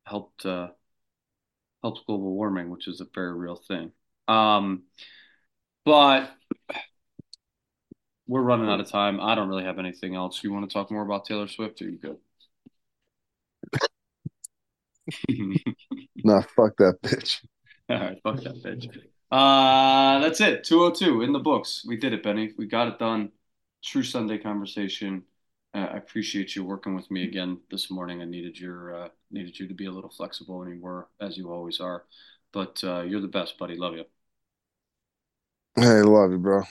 helped 0.06 0.46
uh 0.46 0.68
helps 1.82 2.02
global 2.06 2.32
warming, 2.34 2.70
which 2.70 2.88
is 2.88 3.00
a 3.00 3.06
very 3.14 3.34
real 3.34 3.56
thing. 3.56 3.92
Um, 4.28 4.84
but 5.84 6.30
we're 8.26 8.42
running 8.42 8.68
out 8.68 8.80
of 8.80 8.88
time. 8.90 9.20
I 9.20 9.34
don't 9.34 9.48
really 9.48 9.64
have 9.64 9.78
anything 9.78 10.14
else. 10.14 10.42
You 10.42 10.52
want 10.52 10.68
to 10.68 10.72
talk 10.72 10.90
more 10.90 11.02
about 11.02 11.24
Taylor 11.24 11.48
Swift, 11.48 11.82
or 11.82 11.88
you 11.88 11.98
good? 11.98 12.18
Nah, 16.24 16.42
fuck 16.42 16.76
that 16.78 16.98
bitch. 17.02 17.44
All 17.88 17.98
right, 17.98 18.18
fuck 18.22 18.42
that 18.42 18.62
bitch. 18.62 19.11
Uh, 19.32 20.18
that's 20.18 20.42
it. 20.42 20.62
202 20.62 21.22
in 21.22 21.32
the 21.32 21.38
books. 21.38 21.84
We 21.86 21.96
did 21.96 22.12
it, 22.12 22.22
Benny. 22.22 22.52
We 22.58 22.66
got 22.66 22.88
it 22.88 22.98
done. 22.98 23.32
True 23.82 24.02
Sunday 24.02 24.36
conversation. 24.36 25.24
Uh, 25.74 25.88
I 25.90 25.96
appreciate 25.96 26.54
you 26.54 26.64
working 26.64 26.94
with 26.94 27.10
me 27.10 27.24
again 27.24 27.58
this 27.70 27.90
morning. 27.90 28.20
I 28.20 28.26
needed 28.26 28.60
your 28.60 28.94
uh, 28.94 29.08
needed 29.30 29.58
you 29.58 29.66
to 29.68 29.74
be 29.74 29.86
a 29.86 29.90
little 29.90 30.10
flexible, 30.10 30.62
and 30.62 30.74
you 30.74 30.82
were, 30.82 31.08
as 31.18 31.38
you 31.38 31.50
always 31.50 31.80
are. 31.80 32.04
But 32.52 32.84
uh, 32.84 33.02
you're 33.02 33.22
the 33.22 33.28
best, 33.28 33.56
buddy. 33.56 33.74
Love 33.76 33.94
you. 33.94 34.04
Hey, 35.76 36.02
love 36.02 36.30
you, 36.32 36.38
bro. 36.38 36.62